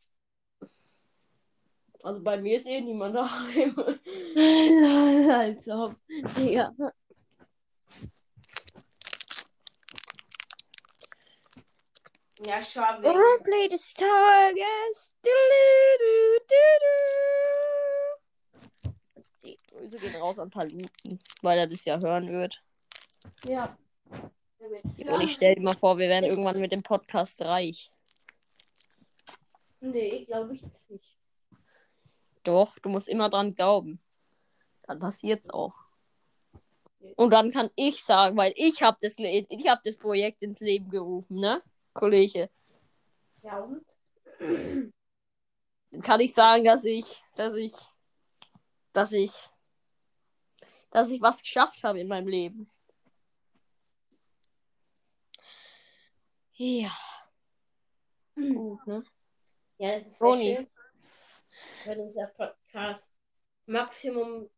Also 2.04 2.22
bei 2.22 2.38
mir 2.38 2.56
ist 2.56 2.68
eh 2.68 2.82
niemand 2.82 3.16
daheim. 3.16 3.76
also, 5.32 5.96
Digga. 6.38 6.72
Ja, 12.44 12.62
schade. 12.62 13.02
Play 13.44 13.68
des 13.70 13.94
Tages. 13.94 15.14
Grüße 19.68 20.00
gehen 20.00 20.16
raus 20.16 20.40
an 20.40 20.50
Paluten, 20.50 21.20
weil 21.42 21.60
er 21.60 21.68
das 21.68 21.86
ja 21.86 22.00
hören 22.02 22.30
wird. 22.30 22.62
Ja. 23.46 23.78
Und 24.60 25.22
ich 25.22 25.36
stell 25.36 25.56
dir 25.56 25.62
mal 25.62 25.78
vor, 25.78 25.98
wir 25.98 26.10
werden 26.10 26.26
irgendwann 26.26 26.60
mit 26.60 26.72
dem 26.72 26.82
Podcast 26.82 27.42
reich. 27.42 27.92
Nee, 29.80 30.26
glaube 30.26 30.56
ich 30.56 30.62
jetzt 30.62 30.90
nicht. 30.90 31.18
Doch, 32.44 32.78
du 32.80 32.90
musst 32.90 33.08
immer 33.08 33.30
dran 33.30 33.56
glauben. 33.56 34.02
Dann 34.84 35.00
passiert's 35.00 35.50
auch. 35.50 35.76
Und 37.16 37.30
dann 37.32 37.52
kann 37.52 37.70
ich 37.76 38.04
sagen, 38.04 38.36
weil 38.38 38.54
ich 38.56 38.82
habe 38.82 38.98
das, 39.02 39.16
ich 39.18 39.68
hab 39.68 39.84
das 39.84 39.98
Projekt 39.98 40.42
ins 40.42 40.60
Leben 40.60 40.90
gerufen, 40.90 41.40
ne? 41.40 41.62
Kollege. 41.96 42.50
Ja, 43.42 43.60
und? 43.60 43.86
Dann 45.92 46.02
kann 46.02 46.20
ich 46.20 46.34
sagen, 46.34 46.66
dass 46.66 46.84
ich, 46.84 47.24
dass 47.36 47.56
ich, 47.56 47.74
dass 48.92 49.12
ich, 49.14 49.32
dass 50.92 51.10
ich 51.10 51.22
was 51.22 51.42
geschafft 51.42 51.84
habe 51.84 52.00
in 52.02 52.08
meinem 52.08 52.28
Leben. 52.28 52.70
Ja. 56.58 56.92
Gut, 58.36 58.86
ne? 58.86 59.04
Ja, 59.78 60.00
das 60.00 60.08
ist 60.08 60.20
sehr 60.20 60.36
schön. 60.38 60.68
Wenn 61.86 62.00
unser 62.02 62.28
Podcast 62.28 63.14
Maximum 63.66 64.50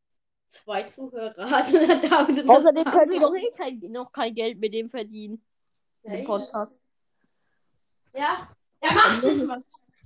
zwei 0.48 0.84
Zuhörer 0.84 1.50
hat 1.50 1.72
und 1.74 2.50
Außerdem 2.50 2.84
können 2.86 3.12
wir 3.12 3.20
doch 3.20 3.36
eh 3.36 3.52
kein, 3.52 3.80
noch 3.92 4.12
kein 4.12 4.34
Geld 4.34 4.60
mit 4.60 4.74
dem 4.74 4.90
verdienen. 4.90 5.46
Mit 6.04 6.14
dem 6.14 6.20
Ja, 6.22 6.26
Podcast. 6.26 6.87
Ja, 8.14 8.48
er 8.80 8.94
macht 8.94 9.24
es 9.24 9.46
mal. 9.46 9.64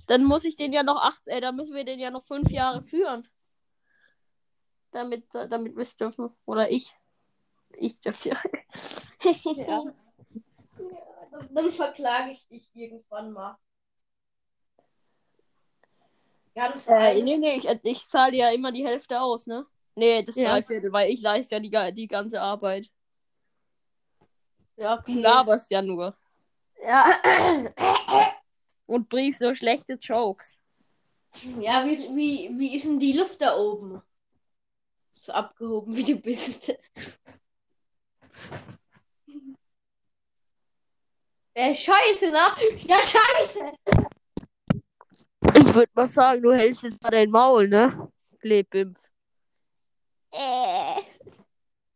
Dann 0.08 0.24
muss 0.26 0.44
ich 0.46 0.56
den 0.56 0.74
ja 0.74 0.84
noch 0.84 1.02
acht, 1.02 1.28
äh, 1.28 1.40
dann 1.42 1.56
müssen 1.56 1.76
wir 1.76 1.86
den 1.86 2.00
ja 2.00 2.12
noch 2.12 2.24
fünf 2.24 2.50
Jahre 2.52 2.82
führen. 2.82 3.28
Damit, 4.92 5.26
damit 5.34 5.76
wir 5.76 5.84
es 5.84 5.96
dürfen. 5.96 6.30
Oder 6.46 6.70
ich. 6.70 6.94
Ich 7.78 8.00
dürfte 8.02 8.30
ja. 8.30 8.42
Ja. 9.54 9.64
Ja, 9.64 11.48
dann- 11.54 11.72
verklage 11.72 12.32
ich 12.32 12.46
dich 12.50 12.70
irgendwann 12.76 13.32
mal. 13.32 13.58
Ganz 16.54 16.88
Äh, 16.88 16.92
ehrlich. 16.94 17.24
nee, 17.24 17.38
nee, 17.38 17.56
ich, 17.56 17.66
ich 17.84 18.08
zahle 18.08 18.36
ja 18.36 18.50
immer 18.50 18.72
die 18.74 18.86
Hälfte 18.86 19.22
aus, 19.22 19.48
ne? 19.48 19.66
Nee, 19.96 20.24
das 20.24 20.36
Ja. 20.36 20.50
Dreiviertel, 20.52 20.92
weil 20.92 21.10
ich 21.12 21.22
leiste 21.22 21.56
ja 21.56 21.60
die, 21.62 21.94
die 21.94 22.08
ganze 22.08 22.42
Arbeit. 22.42 22.90
Ja, 24.76 24.98
Du 24.98 25.02
okay. 25.14 25.22
laberst 25.22 25.72
ja 25.72 25.82
nur. 25.82 26.18
Ja. 26.84 27.22
Und 28.86 29.10
briefst 29.10 29.40
so 29.40 29.56
schlechte 29.56 29.94
Jokes. 29.94 30.58
ja, 31.60 31.86
wie, 31.86 32.10
wie, 32.16 32.52
wie 32.58 32.76
ist 32.76 32.86
denn 32.86 33.00
die 33.00 33.14
Luft 33.14 33.42
da 33.42 33.56
oben? 33.56 34.02
So 35.14 35.32
abgehoben, 35.34 35.96
wie 35.96 36.04
du 36.04 36.16
bist. 36.16 36.76
Äh, 41.54 41.76
scheiße, 41.76 42.32
ne? 42.32 42.40
Ja, 42.88 43.00
scheiße. 43.02 43.74
Ich 45.54 45.74
würde 45.74 45.92
mal 45.94 46.08
sagen, 46.08 46.42
du 46.42 46.54
hältst 46.54 46.84
jetzt 46.84 47.02
mal 47.04 47.12
dein 47.12 47.30
Maul, 47.30 47.68
ne? 47.68 48.10
Klebimpf. 48.40 49.00
Äh. 50.32 51.02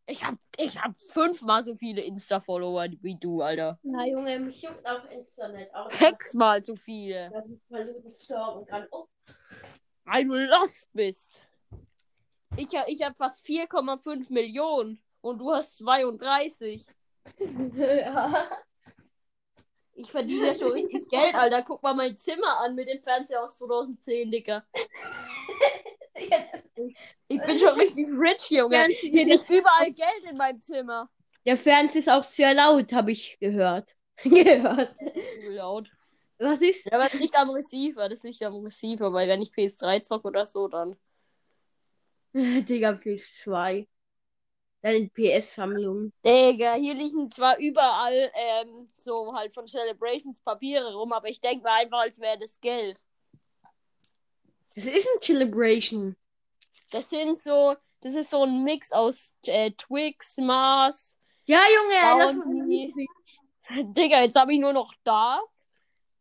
Ich 0.08 0.22
hab, 0.22 0.36
ich 0.56 0.80
hab 0.80 0.96
fünfmal 0.96 1.62
so 1.62 1.74
viele 1.74 2.00
Insta-Follower 2.00 2.86
wie 3.02 3.16
du, 3.16 3.42
Alter. 3.42 3.78
Na, 3.82 4.06
Junge, 4.06 4.38
mich 4.38 4.62
juckt 4.62 4.86
auf 4.86 5.10
Internet 5.10 5.74
auch. 5.74 5.90
Sechsmal 5.90 6.62
so 6.62 6.76
viele. 6.76 7.28
Dass 7.30 7.50
ich 7.50 7.58
Paluten 7.68 8.10
stalken 8.12 8.66
kann. 8.66 8.86
Oh. 8.92 9.06
Weil 10.04 10.24
du 10.24 10.34
lost 10.46 10.88
bist. 10.92 11.44
Ich, 12.56 12.68
ich 12.86 13.02
hab 13.02 13.16
fast 13.16 13.44
4,5 13.44 14.32
Millionen 14.32 15.02
und 15.22 15.38
du 15.38 15.50
hast 15.50 15.78
32. 15.78 16.86
ja. 17.76 18.48
Ich 19.94 20.10
verdiene 20.12 20.48
ja 20.48 20.54
schon 20.54 20.70
richtig 20.70 21.08
Geld, 21.08 21.34
Alter. 21.34 21.62
Guck 21.62 21.82
mal 21.82 21.94
mein 21.94 22.16
Zimmer 22.16 22.60
an 22.60 22.76
mit 22.76 22.88
dem 22.88 23.02
Fernseher 23.02 23.42
aus 23.42 23.58
2010, 23.58 24.30
Digga. 24.30 24.64
Ich 27.28 27.40
bin 27.40 27.58
schon 27.58 27.78
richtig 27.78 28.06
rich, 28.08 28.50
Junge. 28.50 28.86
Hier 28.86 29.24
liegt 29.24 29.50
überall 29.50 29.92
Geld 29.92 30.30
in 30.30 30.36
meinem 30.36 30.60
Zimmer. 30.60 31.10
Der 31.44 31.56
Fernseher 31.56 32.00
ist 32.00 32.08
auch 32.08 32.24
sehr 32.24 32.54
laut, 32.54 32.92
habe 32.92 33.12
ich 33.12 33.38
gehört. 33.38 33.94
gehört. 34.22 34.96
Zu 35.40 35.50
laut. 35.50 35.90
Was 36.38 36.60
ist? 36.60 36.86
Ja, 36.86 36.98
aber 36.98 37.06
es 37.06 37.14
liegt 37.14 37.36
am 37.36 37.50
Receiver. 37.50 38.08
Das 38.08 38.22
liegt 38.22 38.42
am 38.42 38.56
Receiver, 38.56 39.12
weil 39.12 39.28
wenn 39.28 39.42
ich 39.42 39.50
PS3 39.50 40.02
zocke 40.02 40.28
oder 40.28 40.44
so, 40.44 40.68
dann. 40.68 40.96
Digga, 42.32 42.90
PS2. 42.90 43.86
Deine 44.82 45.08
PS-Sammlung. 45.08 46.12
Digga, 46.24 46.74
hier 46.74 46.94
liegen 46.94 47.30
zwar 47.30 47.58
überall 47.58 48.30
ähm, 48.34 48.88
so 48.96 49.34
halt 49.34 49.54
von 49.54 49.66
Celebrations 49.66 50.38
Papiere 50.40 50.94
rum, 50.94 51.12
aber 51.12 51.28
ich 51.28 51.40
denke 51.40 51.64
mir 51.64 51.72
einfach, 51.72 52.00
als 52.00 52.20
wäre 52.20 52.38
das 52.38 52.60
Geld. 52.60 52.98
Das 54.76 54.84
ist 54.84 55.08
ein 55.08 55.22
Celebration. 55.22 56.16
Das 56.90 57.08
sind 57.08 57.38
so, 57.38 57.74
das 58.00 58.14
ist 58.14 58.30
so 58.30 58.44
ein 58.44 58.62
Mix 58.62 58.92
aus 58.92 59.32
äh, 59.46 59.70
Twix, 59.72 60.36
Mars. 60.36 61.16
Ja, 61.46 61.60
Junge, 61.74 62.18
lass 62.18 62.34
mal. 62.34 62.44
Bounty. 62.44 62.94
Digga, 63.94 64.20
jetzt 64.20 64.36
habe 64.36 64.52
ich 64.52 64.60
nur 64.60 64.74
noch 64.74 64.92
darf, 65.02 65.42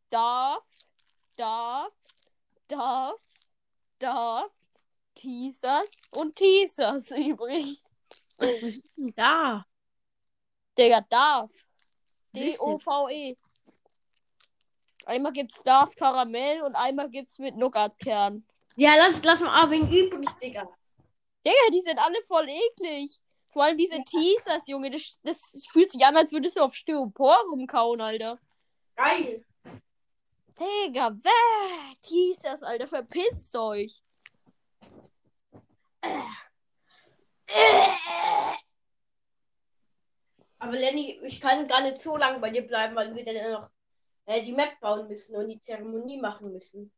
darf, 0.10 0.64
darf, 1.36 1.92
darf, 2.70 3.20
darf, 4.00 4.52
Teasers 5.16 5.92
und 6.12 6.36
Teasers 6.36 7.12
übrig. 7.18 7.78
Was 8.38 8.50
ist 8.50 8.84
denn 8.96 9.14
da? 9.16 9.66
Digga, 10.78 11.02
darf. 11.10 11.52
D-O-V-E. 12.34 13.36
Einmal 15.06 15.34
gibt's 15.34 15.62
Darf 15.64 15.96
Karamell 15.96 16.62
und 16.62 16.76
einmal 16.76 17.10
gibt's 17.10 17.40
mit 17.40 17.56
Nougatkern. 17.56 18.46
Ja, 18.76 18.96
lass, 18.98 19.24
lass 19.24 19.42
mal 19.42 19.70
wenig 19.70 19.92
übrig, 19.92 20.30
Digga. 20.42 20.68
Digga, 21.46 21.72
die 21.72 21.82
sind 21.82 22.00
alle 22.00 22.22
voll 22.24 22.48
eklig. 22.50 23.22
Vor 23.46 23.64
allem 23.64 23.78
diese 23.78 24.04
Teasers, 24.04 24.68
Junge. 24.68 24.92
Das, 24.92 25.18
das 25.24 25.66
fühlt 25.72 25.92
sich 25.92 26.06
an, 26.06 26.18
als 26.18 26.32
würdest 26.32 26.58
du 26.58 26.62
auf 26.62 26.76
Styropor 26.76 27.38
rumkauen, 27.52 28.02
Alter. 28.02 28.40
Geil. 28.96 29.46
Digga, 30.60 31.12
weg! 31.14 31.98
Hieß 32.06 32.40
das, 32.40 32.64
Alter, 32.64 32.88
verpisst 32.88 33.56
euch! 33.56 34.02
Aber 40.60 40.72
Lenny, 40.74 41.20
ich 41.24 41.40
kann 41.40 41.68
gar 41.68 41.82
nicht 41.82 41.98
so 41.98 42.18
lange 42.18 42.40
bei 42.40 42.50
dir 42.50 42.66
bleiben, 42.66 42.96
weil 42.96 43.14
wir 43.14 43.24
dann 43.24 43.52
noch 43.52 43.70
äh, 44.26 44.44
die 44.44 44.54
Map 44.54 44.80
bauen 44.80 45.08
müssen 45.08 45.36
und 45.36 45.48
die 45.48 45.60
Zeremonie 45.60 46.20
machen 46.20 46.52
müssen. 46.52 46.92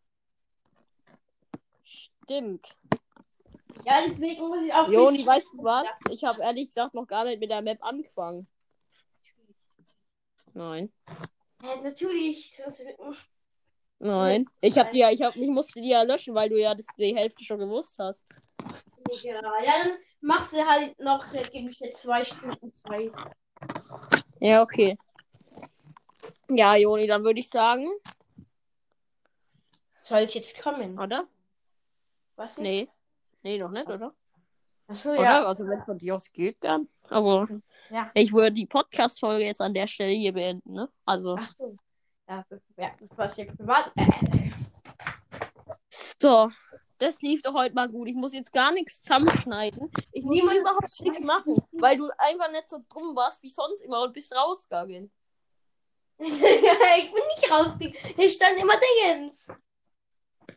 Stimmt. 1.84 2.76
Ja, 3.86 4.02
deswegen 4.04 4.48
muss 4.48 4.64
ich 4.64 4.74
auch. 4.74 4.90
Joni, 4.90 5.26
weißt 5.26 5.54
du 5.54 5.64
was? 5.64 5.88
Ich 6.10 6.24
habe 6.24 6.42
ehrlich 6.42 6.68
gesagt 6.68 6.94
noch 6.94 7.08
gar 7.08 7.24
nicht 7.26 7.40
mit 7.40 7.50
der 7.50 7.62
Map 7.62 7.82
angefangen. 7.84 8.48
Nein. 10.54 10.92
Ja, 11.62 11.82
natürlich. 11.82 12.62
Nein. 14.00 14.46
Ich 14.62 14.78
hab 14.78 14.92
die 14.92 15.00
ja, 15.00 15.12
ich 15.12 15.22
hab, 15.22 15.36
ich 15.36 15.50
musste 15.50 15.82
die 15.82 15.90
ja 15.90 16.02
löschen, 16.04 16.36
weil 16.36 16.50
du 16.50 16.60
ja 16.60 16.76
das, 16.76 16.86
die 16.98 17.16
Hälfte 17.16 17.44
schon 17.44 17.60
gewusst 17.60 17.98
hast. 18.00 18.26
Ja, 19.24 19.34
ja, 19.64 19.72
dann 19.84 19.98
machst 20.22 20.54
du 20.54 20.66
halt 20.66 21.00
noch, 21.00 21.34
äh, 21.34 21.44
gebe 21.52 21.70
ich 21.70 21.78
dir 21.78 21.92
zwei 21.92 22.24
Stunden 22.24 22.74
Zeit. 22.74 23.12
Ja, 24.40 24.62
okay. 24.62 24.98
Ja, 26.50 26.76
Joni, 26.76 27.08
dann 27.08 27.24
würde 27.24 27.40
ich 27.40 27.50
sagen, 27.50 27.88
Soll 30.04 30.20
ich 30.22 30.34
jetzt 30.34 30.62
kommen? 30.62 30.98
oder? 31.00 31.28
Was 32.36 32.52
jetzt? 32.58 32.64
Nee. 32.64 32.88
Nee, 33.44 33.60
noch 33.60 33.70
nicht, 33.72 33.88
oder? 33.88 34.14
Achso, 34.88 35.12
Oder? 35.12 35.22
ja. 35.24 35.46
Also 35.46 35.66
wenn 35.66 35.80
es 35.80 35.86
von 35.86 35.98
dir 35.98 36.16
aus 36.16 36.32
geht, 36.32 36.64
dann. 36.64 36.88
Aber 37.10 37.48
Ja. 37.90 38.10
ich 38.14 38.32
würde 38.32 38.54
die 38.54 38.66
Podcast-Folge 38.66 39.44
jetzt 39.46 39.60
an 39.62 39.74
der 39.74 39.88
Stelle 39.88 40.14
hier 40.14 40.32
beenden, 40.34 40.72
ne? 40.74 40.90
Also. 41.06 41.36
Ach 41.38 41.54
so. 41.58 41.78
Ja, 42.30 42.46
be- 42.50 42.62
ja, 42.78 42.92
bevor 43.00 43.26
es 43.26 43.36
hier 43.36 43.48
privat. 43.48 43.92
Äh, 43.98 44.52
So. 45.90 46.50
Das 47.00 47.22
lief 47.22 47.44
doch 47.44 47.54
heute 47.54 47.76
mal 47.76 47.88
gut. 47.90 48.08
Ich 48.08 48.16
muss 48.16 48.34
jetzt 48.34 48.52
gar 48.52 48.72
nichts 48.72 49.02
zusammenschneiden. 49.04 49.92
Ich 50.14 50.24
muss 50.24 50.36
Niemand 50.36 50.58
überhaupt 50.58 51.02
nichts 51.02 51.20
machen, 51.20 51.56
weil 51.74 51.96
du 51.98 52.10
einfach 52.18 52.50
nicht 52.52 52.68
so 52.70 52.78
dumm 52.92 53.16
warst 53.16 53.44
wie 53.44 53.52
sonst 53.52 53.82
immer 53.82 54.02
und 54.02 54.14
bist 54.14 54.34
rausgegangen. 54.34 55.12
ich 56.98 57.14
bin 57.14 57.24
nicht 57.36 57.52
rausgegangen. 57.52 57.96
Ich 58.18 58.34
stand 58.34 58.58
immer 58.60 58.74
Dingens. 58.80 59.48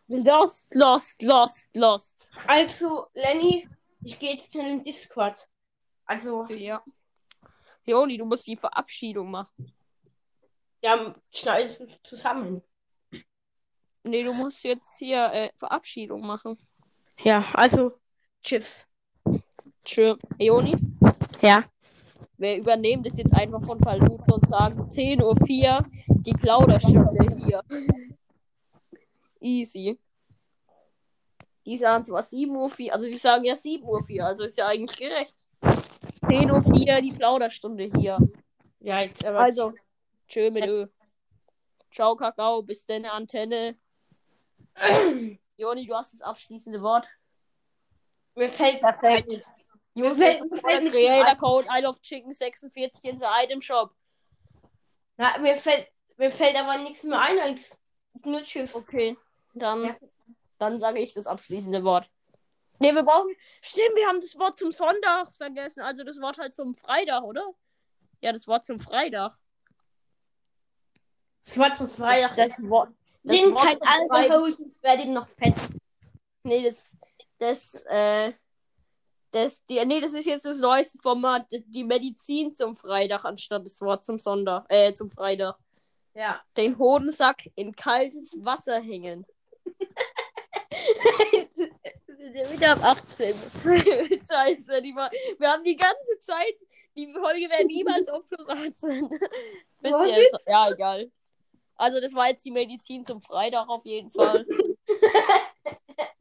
Lost, 0.08 0.66
lost, 0.74 1.22
lost, 1.22 1.66
lost. 1.74 2.28
Also, 2.46 3.06
Lenny, 3.14 3.68
ich 4.02 4.18
gehe 4.18 4.32
jetzt 4.32 4.54
in 4.56 4.64
den 4.64 4.84
Discord. 4.84 5.48
Also, 6.04 6.46
Ja. 6.46 6.82
Joni, 7.86 8.18
du 8.18 8.24
musst 8.24 8.46
die 8.46 8.56
Verabschiedung 8.56 9.30
machen. 9.30 9.72
ja, 10.82 11.14
schneid 11.32 11.88
zusammen. 12.04 12.62
Nee, 14.02 14.22
du 14.22 14.32
musst 14.32 14.64
jetzt 14.64 14.98
hier 14.98 15.26
äh, 15.32 15.50
Verabschiedung 15.56 16.26
machen. 16.26 16.58
Ja, 17.22 17.44
also, 17.52 17.92
tschüss. 18.42 18.86
Tschö. 19.84 20.16
Joni, 20.38 20.74
Ja. 21.42 21.64
Wir 22.38 22.56
übernehmen 22.56 23.02
das 23.02 23.16
jetzt 23.16 23.34
einfach 23.34 23.62
von 23.62 23.78
Paluten 23.78 24.32
und 24.32 24.48
sagen 24.48 24.88
10.04 24.88 25.22
Uhr 25.22 25.84
die 26.08 26.32
Plauderstunde 26.32 27.36
hier. 27.36 27.62
Easy. 29.40 29.98
Die 31.66 31.76
sagen 31.76 32.04
zwar 32.04 32.22
7.04 32.22 32.86
Uhr, 32.86 32.92
also 32.92 33.06
die 33.06 33.18
sagen 33.18 33.44
ja 33.44 33.54
7.04 33.54 34.18
Uhr, 34.18 34.26
also 34.26 34.42
ist 34.42 34.58
ja 34.58 34.66
eigentlich 34.66 34.98
gerecht. 34.98 35.46
10.04 35.62 36.94
Uhr 36.94 37.02
die 37.02 37.12
Plauderstunde 37.12 37.90
hier. 37.96 38.18
Ja, 38.80 39.02
jetzt 39.02 39.24
aber. 39.24 39.40
Also, 39.40 39.74
tschö 40.26 40.50
mit 40.50 40.66
Ö. 40.66 40.86
Ciao, 41.92 42.16
Kakao, 42.16 42.62
bis 42.62 42.86
deine 42.86 43.12
Antenne. 43.12 43.76
Joni, 45.56 45.86
du 45.86 45.94
hast 45.94 46.14
das 46.14 46.22
abschließende 46.22 46.80
Wort. 46.80 47.08
Mir 48.34 48.48
fällt 48.48 48.80
Perfekt. 48.80 49.44
Mir 49.94 50.14
fällt 50.14 50.42
nichts 50.44 50.60
Creator. 50.92 51.36
Code 51.36 51.68
I 51.70 51.82
love 51.82 52.00
Chicken 52.00 52.32
46 52.32 53.04
in 53.04 53.18
the 53.18 53.26
Item 53.42 53.60
Shop. 53.60 53.92
Na, 55.16 55.36
mir 55.38 55.56
fällt, 55.56 55.88
mir 56.16 56.30
fällt 56.30 56.56
aber 56.56 56.78
nichts 56.78 57.02
mehr 57.02 57.20
ein 57.20 57.38
als 57.38 57.80
nur 58.24 58.42
Tschüss. 58.42 58.74
Okay, 58.74 59.16
dann, 59.54 59.84
Ja. 59.84 59.94
dann 60.58 60.78
sage 60.78 61.00
ich 61.00 61.12
das 61.12 61.26
abschließende 61.26 61.84
Wort. 61.84 62.08
Ne, 62.78 62.94
wir 62.94 63.02
brauchen. 63.02 63.34
Stimmt, 63.60 63.94
wir 63.96 64.06
haben 64.06 64.20
das 64.20 64.38
Wort 64.38 64.58
zum 64.58 64.70
Sonntag 64.70 65.34
vergessen. 65.36 65.80
Also 65.82 66.02
das 66.04 66.18
Wort 66.20 66.38
halt 66.38 66.54
zum 66.54 66.74
Freitag, 66.74 67.22
oder? 67.24 67.44
Ja, 68.22 68.32
das 68.32 68.46
Wort 68.46 68.64
zum 68.64 68.80
Freitag. 68.80 69.36
Es 71.44 71.58
war 71.58 71.74
zum 71.74 71.88
Freitag. 71.88 72.36
Das, 72.36 72.56
das 72.56 72.68
Wort. 72.70 72.90
Das 73.22 73.36
Sind 73.36 73.52
Wort 73.54 73.64
kein 73.64 73.78
Freitag- 73.78 74.10
Alkoholhosen, 74.10 74.68
es 74.68 74.82
werden 74.82 75.12
noch 75.12 75.28
fett. 75.28 75.54
Nee, 76.44 76.62
das. 76.64 76.94
Das, 77.38 77.84
äh. 77.86 78.32
Das, 79.32 79.64
die, 79.66 79.84
nee, 79.84 80.00
das 80.00 80.14
ist 80.14 80.26
jetzt 80.26 80.44
das 80.44 80.58
neueste 80.58 80.98
Format. 80.98 81.46
Die 81.50 81.84
Medizin 81.84 82.52
zum 82.52 82.74
Freitag 82.74 83.24
anstatt 83.24 83.64
das 83.64 83.80
Wort 83.80 84.04
zum 84.04 84.18
Sonntag. 84.18 84.66
Äh, 84.68 84.92
zum 84.92 85.08
Freitag. 85.08 85.56
Ja. 86.14 86.40
Den 86.56 86.76
Hodensack 86.78 87.48
in 87.54 87.74
kaltes 87.74 88.36
Wasser 88.44 88.80
hängen. 88.80 89.24
Wieder 92.50 92.72
ab 92.72 92.82
18. 92.82 93.34
Scheiße, 94.28 94.82
die 94.82 94.94
war, 94.94 95.10
wir 95.38 95.48
haben 95.48 95.64
die 95.64 95.76
ganze 95.76 96.18
Zeit, 96.20 96.54
die 96.96 97.12
Folge 97.12 97.48
wäre 97.48 97.64
niemals 97.64 98.08
auf 98.08 98.26
plus 98.28 98.48
18. 98.48 99.08
Bis 99.80 99.92
Was 99.92 100.08
jetzt. 100.08 100.38
Ja, 100.46 100.70
egal. 100.70 101.10
Also 101.76 102.00
das 102.00 102.14
war 102.14 102.28
jetzt 102.28 102.44
die 102.44 102.50
Medizin 102.50 103.04
zum 103.04 103.22
Freitag 103.22 103.68
auf 103.68 103.84
jeden 103.86 104.10
Fall. 104.10 104.44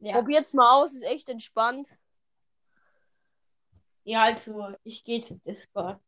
Ja. 0.00 0.14
Probiert's 0.14 0.54
mal 0.54 0.80
aus, 0.80 0.94
ist 0.94 1.02
echt 1.02 1.28
entspannt. 1.28 1.88
Ja, 4.04 4.22
also, 4.22 4.68
ich 4.84 5.04
gehe 5.04 5.22
zu 5.22 5.38
Discord. 5.40 6.00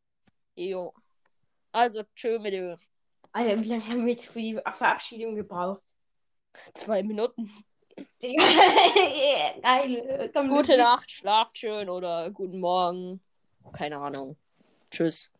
Jo. 0.54 0.92
Also, 1.72 2.02
tschö 2.14 2.38
mit 2.38 2.52
dir. 2.52 2.78
Alter, 3.32 3.62
wie 3.62 3.68
lange 3.68 3.86
haben 3.86 4.04
wir 4.04 4.12
jetzt 4.12 4.28
für 4.28 4.40
die 4.40 4.60
Verabschiedung 4.72 5.34
gebraucht? 5.34 5.82
Zwei 6.74 7.02
Minuten. 7.02 7.50
Geil. 9.62 10.30
Komm, 10.32 10.48
Gute 10.48 10.76
Nacht, 10.76 11.10
schlaft 11.10 11.58
schön 11.58 11.88
oder 11.88 12.30
guten 12.30 12.60
Morgen. 12.60 13.20
Keine 13.72 13.98
Ahnung. 13.98 14.36
Tschüss. 14.90 15.31